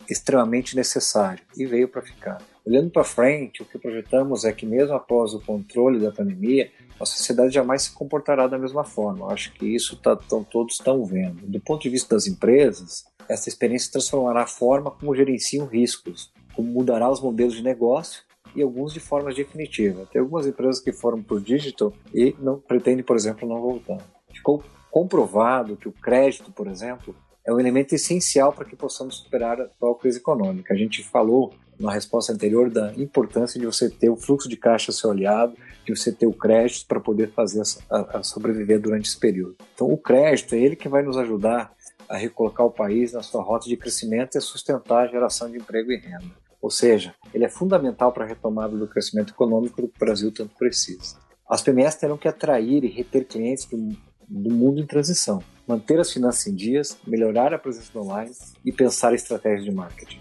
extremamente 0.08 0.76
necessário 0.76 1.42
e 1.56 1.66
veio 1.66 1.88
para 1.88 2.00
ficar. 2.00 2.40
Olhando 2.64 2.90
para 2.90 3.04
frente, 3.04 3.62
o 3.62 3.66
que 3.66 3.78
projetamos 3.78 4.44
é 4.44 4.52
que 4.52 4.64
mesmo 4.64 4.94
após 4.94 5.34
o 5.34 5.40
controle 5.40 5.98
da 5.98 6.12
pandemia, 6.12 6.70
a 7.00 7.04
sociedade 7.04 7.52
jamais 7.52 7.82
se 7.82 7.92
comportará 7.92 8.46
da 8.46 8.58
mesma 8.58 8.84
forma. 8.84 9.32
Acho 9.32 9.52
que 9.52 9.66
isso 9.66 9.96
tá, 9.96 10.16
tão, 10.16 10.44
todos 10.44 10.74
estão 10.74 11.04
vendo. 11.04 11.46
Do 11.46 11.60
ponto 11.60 11.82
de 11.82 11.90
vista 11.90 12.14
das 12.14 12.26
empresas, 12.26 13.06
essa 13.28 13.48
experiência 13.48 13.92
transformará 13.92 14.42
a 14.42 14.46
forma 14.46 14.90
como 14.90 15.14
gerenciam 15.14 15.66
riscos, 15.66 16.32
como 16.54 16.68
mudará 16.68 17.10
os 17.10 17.20
modelos 17.20 17.54
de 17.54 17.62
negócio 17.62 18.22
e 18.54 18.62
alguns 18.62 18.92
de 18.92 19.00
forma 19.00 19.32
definitiva. 19.32 20.06
Tem 20.10 20.20
algumas 20.20 20.46
empresas 20.46 20.80
que 20.80 20.92
foram 20.92 21.22
para 21.22 21.36
o 21.36 21.40
digital 21.40 21.92
e 22.14 22.34
não 22.38 22.58
pretendem, 22.58 23.04
por 23.04 23.16
exemplo, 23.16 23.48
não 23.48 23.60
voltar. 23.60 23.98
Ficou 24.32 24.62
comprovado 24.90 25.76
que 25.76 25.88
o 25.88 25.92
crédito, 25.92 26.50
por 26.50 26.66
exemplo, 26.66 27.14
é 27.44 27.52
um 27.52 27.60
elemento 27.60 27.94
essencial 27.94 28.52
para 28.52 28.64
que 28.64 28.76
possamos 28.76 29.16
superar 29.16 29.60
a 29.60 29.64
atual 29.64 29.94
crise 29.94 30.18
econômica. 30.18 30.74
A 30.74 30.76
gente 30.76 31.02
falou 31.02 31.52
na 31.78 31.92
resposta 31.92 32.32
anterior 32.32 32.68
da 32.68 32.92
importância 32.94 33.58
de 33.58 33.64
você 33.64 33.88
ter 33.88 34.10
o 34.10 34.16
fluxo 34.16 34.48
de 34.48 34.56
caixa 34.56 34.90
seu 34.90 35.10
aliado, 35.10 35.56
de 35.86 35.96
você 35.96 36.12
ter 36.12 36.26
o 36.26 36.32
crédito 36.32 36.86
para 36.86 37.00
poder 37.00 37.30
fazer 37.30 37.62
a, 37.88 38.18
a, 38.18 38.22
sobreviver 38.22 38.80
durante 38.80 39.08
esse 39.08 39.18
período. 39.18 39.56
Então, 39.74 39.90
o 39.90 39.96
crédito 39.96 40.54
é 40.54 40.58
ele 40.58 40.76
que 40.76 40.88
vai 40.88 41.02
nos 41.02 41.16
ajudar 41.16 41.72
a 42.08 42.16
recolocar 42.16 42.66
o 42.66 42.70
país 42.70 43.12
na 43.12 43.22
sua 43.22 43.42
rota 43.42 43.68
de 43.68 43.76
crescimento 43.76 44.34
e 44.34 44.38
a 44.38 44.40
sustentar 44.40 45.04
a 45.04 45.10
geração 45.10 45.50
de 45.50 45.58
emprego 45.58 45.92
e 45.92 45.96
renda. 45.96 46.30
Ou 46.60 46.70
seja, 46.70 47.14
ele 47.32 47.44
é 47.44 47.48
fundamental 47.48 48.12
para 48.12 48.24
a 48.24 48.26
retomada 48.26 48.76
do 48.76 48.88
crescimento 48.88 49.32
econômico 49.32 49.76
que 49.76 49.82
o 49.82 49.92
Brasil 49.98 50.32
tanto 50.32 50.54
precisa. 50.56 51.16
As 51.48 51.62
PMEs 51.62 51.94
terão 51.94 52.18
que 52.18 52.28
atrair 52.28 52.84
e 52.84 52.88
reter 52.88 53.24
clientes 53.24 53.64
do, 53.66 53.96
do 54.28 54.54
mundo 54.54 54.80
em 54.80 54.86
transição, 54.86 55.42
manter 55.66 56.00
as 56.00 56.12
finanças 56.12 56.46
em 56.46 56.54
dias, 56.54 56.98
melhorar 57.06 57.54
a 57.54 57.58
presença 57.58 57.96
online 57.98 58.32
e 58.64 58.72
pensar 58.72 59.14
estratégias 59.14 59.64
de 59.64 59.70
marketing. 59.70 60.18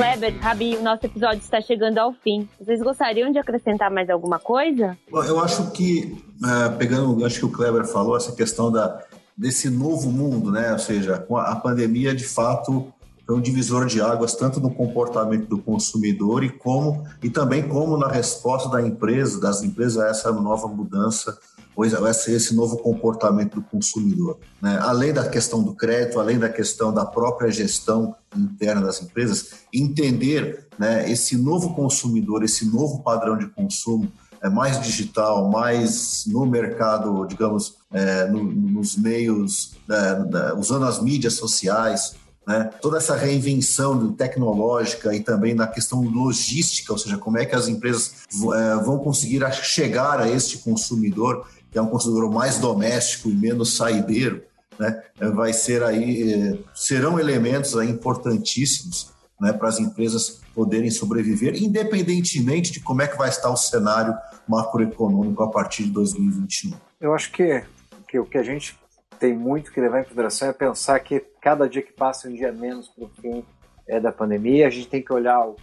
Kleber, 0.00 0.34
Rabi, 0.40 0.76
o 0.76 0.82
nosso 0.82 1.04
episódio 1.04 1.40
está 1.40 1.60
chegando 1.60 1.98
ao 1.98 2.14
fim. 2.14 2.48
Vocês 2.58 2.80
gostariam 2.80 3.30
de 3.30 3.38
acrescentar 3.38 3.90
mais 3.90 4.08
alguma 4.08 4.38
coisa? 4.38 4.96
Eu 5.12 5.38
acho 5.40 5.70
que, 5.72 6.24
uh, 6.42 6.74
pegando 6.78 7.12
o 7.12 7.16
gancho 7.16 7.40
que 7.40 7.44
o 7.44 7.52
Kleber 7.52 7.84
falou, 7.84 8.16
essa 8.16 8.32
questão 8.32 8.72
da, 8.72 8.98
desse 9.36 9.68
novo 9.68 10.10
mundo, 10.10 10.50
né? 10.50 10.72
Ou 10.72 10.78
seja, 10.78 11.22
a 11.30 11.56
pandemia, 11.56 12.14
de 12.14 12.24
fato, 12.24 12.90
foi 13.26 13.36
um 13.36 13.42
divisor 13.42 13.84
de 13.84 14.00
águas 14.00 14.34
tanto 14.34 14.58
no 14.58 14.70
comportamento 14.70 15.46
do 15.46 15.58
consumidor 15.58 16.42
e 16.44 16.48
como 16.48 17.06
e 17.22 17.28
também 17.28 17.68
como 17.68 17.98
na 17.98 18.08
resposta 18.08 18.70
da 18.70 18.80
empresa, 18.80 19.38
das 19.38 19.62
empresas 19.62 19.98
a 19.98 20.08
essa 20.08 20.32
nova 20.32 20.66
mudança 20.66 21.38
vai 21.88 22.12
ser 22.14 22.32
esse 22.32 22.54
novo 22.54 22.76
comportamento 22.78 23.54
do 23.56 23.62
consumidor. 23.62 24.38
Né? 24.60 24.78
Além 24.82 25.12
da 25.12 25.28
questão 25.28 25.62
do 25.62 25.74
crédito, 25.74 26.20
além 26.20 26.38
da 26.38 26.48
questão 26.48 26.92
da 26.92 27.04
própria 27.04 27.50
gestão 27.50 28.14
interna 28.36 28.82
das 28.82 29.00
empresas, 29.02 29.50
entender 29.72 30.66
né, 30.78 31.10
esse 31.10 31.36
novo 31.36 31.74
consumidor, 31.74 32.44
esse 32.44 32.66
novo 32.66 33.02
padrão 33.02 33.36
de 33.36 33.46
consumo, 33.46 34.12
é 34.42 34.48
mais 34.48 34.80
digital, 34.80 35.50
mais 35.50 36.24
no 36.26 36.46
mercado, 36.46 37.26
digamos, 37.26 37.76
é, 37.92 38.26
no, 38.26 38.42
nos 38.42 38.96
meios, 38.96 39.72
é, 39.90 40.54
usando 40.54 40.86
as 40.86 41.02
mídias 41.02 41.34
sociais, 41.34 42.14
né? 42.46 42.70
toda 42.80 42.96
essa 42.96 43.14
reinvenção 43.14 44.12
tecnológica 44.12 45.14
e 45.14 45.20
também 45.20 45.54
na 45.54 45.66
questão 45.66 46.02
logística, 46.02 46.92
ou 46.92 46.98
seja, 46.98 47.18
como 47.18 47.38
é 47.38 47.44
que 47.44 47.54
as 47.54 47.68
empresas 47.68 48.12
é, 48.32 48.76
vão 48.82 48.98
conseguir 48.98 49.40
chegar 49.62 50.20
a 50.20 50.28
este 50.28 50.58
consumidor 50.58 51.46
que 51.70 51.78
é 51.78 51.82
um 51.82 51.86
consumidor 51.86 52.30
mais 52.30 52.58
doméstico 52.58 53.28
e 53.28 53.34
menos 53.34 53.76
saideiro, 53.76 54.42
né, 54.78 55.02
vai 55.34 55.52
ser 55.52 55.82
aí, 55.82 56.32
eh, 56.32 56.58
serão 56.74 57.20
elementos 57.20 57.76
aí 57.76 57.88
importantíssimos 57.88 59.12
né, 59.40 59.52
para 59.52 59.68
as 59.68 59.78
empresas 59.78 60.40
poderem 60.54 60.90
sobreviver, 60.90 61.62
independentemente 61.62 62.72
de 62.72 62.80
como 62.80 63.02
é 63.02 63.06
que 63.06 63.16
vai 63.16 63.28
estar 63.28 63.50
o 63.50 63.56
cenário 63.56 64.14
macroeconômico 64.48 65.42
a 65.42 65.50
partir 65.50 65.84
de 65.84 65.90
2021. 65.90 66.72
Eu 67.00 67.14
acho 67.14 67.30
que, 67.30 67.62
que 68.08 68.18
o 68.18 68.26
que 68.26 68.38
a 68.38 68.42
gente 68.42 68.78
tem 69.18 69.34
muito 69.34 69.70
que 69.70 69.80
levar 69.80 70.00
em 70.00 70.04
consideração 70.04 70.48
é 70.48 70.52
pensar 70.52 70.98
que 71.00 71.20
cada 71.40 71.68
dia 71.68 71.82
que 71.82 71.92
passa 71.92 72.28
um 72.28 72.34
dia 72.34 72.50
menos 72.50 72.88
para 72.88 73.04
o 73.04 73.10
fim 73.20 73.44
é, 73.86 74.00
da 74.00 74.10
pandemia, 74.10 74.66
a 74.66 74.70
gente 74.70 74.88
tem 74.88 75.02
que 75.02 75.12
olhar 75.12 75.46
o, 75.46 75.56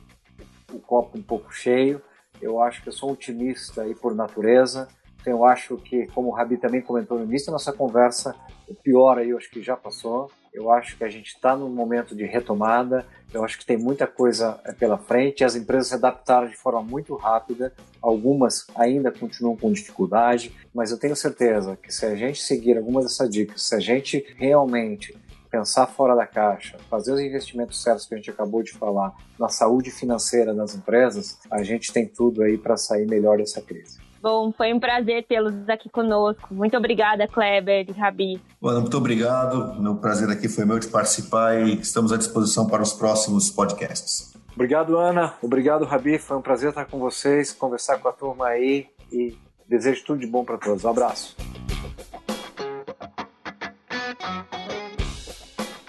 o 0.72 0.80
copo 0.80 1.18
um 1.18 1.24
pouco 1.24 1.54
cheio. 1.54 2.02
Eu 2.40 2.62
acho 2.62 2.84
que 2.84 2.90
eu 2.90 2.94
sou 2.94 3.12
otimista 3.12 3.82
aí 3.82 3.96
por 3.96 4.14
natureza 4.14 4.88
eu 5.28 5.44
acho 5.44 5.76
que, 5.78 6.08
como 6.08 6.30
o 6.30 6.32
Rabi 6.32 6.56
também 6.58 6.82
comentou 6.82 7.20
no 7.20 7.26
início 7.26 7.48
da 7.48 7.54
nossa 7.54 7.74
conversa, 7.74 8.34
o 8.66 8.74
pior 8.74 9.18
aí 9.18 9.32
eu 9.32 9.38
acho 9.38 9.50
que 9.50 9.62
já 9.62 9.76
passou. 9.76 10.32
Eu 10.54 10.72
acho 10.72 10.98
que 10.98 11.04
a 11.04 11.10
gente 11.10 11.28
está 11.28 11.56
num 11.56 11.70
momento 11.70 12.16
de 12.16 12.24
retomada. 12.24 13.06
Eu 13.34 13.44
acho 13.44 13.60
que 13.60 13.66
tem 13.66 13.78
muita 13.78 14.08
coisa 14.08 14.60
eh, 14.64 14.72
pela 14.72 14.98
frente. 14.98 15.44
As 15.44 15.56
empresas 15.56 15.88
se 15.88 15.96
adaptaram 15.96 16.48
de 16.48 16.56
forma 16.56 16.82
muito 16.82 17.14
rápida. 17.16 17.74
Algumas 18.02 18.66
ainda 18.74 19.12
continuam 19.12 19.58
com 19.58 19.72
dificuldade, 19.72 20.56
mas 20.74 20.92
eu 20.92 20.98
tenho 20.98 21.16
certeza 21.16 21.76
que 21.76 21.94
se 21.94 22.06
a 22.06 22.16
gente 22.16 22.42
seguir 22.42 22.78
algumas 22.78 23.04
dessas 23.04 23.30
dicas, 23.30 23.62
se 23.62 23.76
a 23.76 23.80
gente 23.80 24.26
realmente 24.38 25.14
pensar 25.52 25.88
fora 25.88 26.16
da 26.16 26.26
caixa, 26.26 26.78
fazer 26.90 27.12
os 27.12 27.20
investimentos 27.20 27.84
certos 27.84 28.06
que 28.06 28.14
a 28.14 28.18
gente 28.18 28.32
acabou 28.32 28.64
de 28.64 28.72
falar 28.72 29.14
na 29.38 29.50
saúde 29.50 29.92
financeira 29.92 30.54
das 30.54 30.74
empresas, 30.74 31.38
a 31.52 31.64
gente 31.64 31.92
tem 31.92 32.08
tudo 32.08 32.44
aí 32.44 32.58
para 32.58 32.78
sair 32.78 33.06
melhor 33.06 33.38
dessa 33.38 33.62
crise. 33.62 34.07
Bom, 34.22 34.52
foi 34.52 34.74
um 34.74 34.80
prazer 34.80 35.26
tê-los 35.28 35.70
aqui 35.70 35.90
conosco. 35.90 36.54
Muito 36.54 36.76
obrigada, 36.76 37.28
Kleber 37.28 37.86
e 37.88 37.92
Rabi. 37.92 38.42
Bueno, 38.60 38.82
muito 38.82 38.98
obrigado. 38.98 39.80
Meu 39.80 39.96
prazer 39.96 40.30
aqui 40.30 40.50
foi 40.50 40.66
meu 40.66 40.80
de 40.80 40.88
participar 40.88 41.60
e 41.60 41.76
estamos 41.76 42.12
à 42.12 42.18
disposição 42.18 42.68
para 42.68 42.82
os 42.82 42.94
próximos 42.94 43.50
podcasts. 43.50 44.34
Obrigado, 44.56 44.98
Ana. 44.98 45.36
Obrigado, 45.42 45.86
Rabi. 45.86 46.18
Foi 46.18 46.36
um 46.36 46.42
prazer 46.42 46.70
estar 46.70 46.86
com 46.86 46.98
vocês, 46.98 47.54
conversar 47.54 48.00
com 48.00 48.08
a 48.08 48.12
turma 48.12 48.48
aí 48.48 48.88
e 49.12 49.38
desejo 49.68 50.04
tudo 50.04 50.20
de 50.20 50.28
bom 50.28 50.44
para 50.44 50.58
todos. 50.58 50.84
Um 50.84 50.90
abraço. 50.90 51.36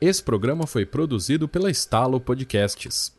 Esse 0.00 0.22
programa 0.22 0.68
foi 0.68 0.86
produzido 0.86 1.48
pela 1.48 1.68
Estalo 1.68 2.20
Podcasts. 2.20 3.12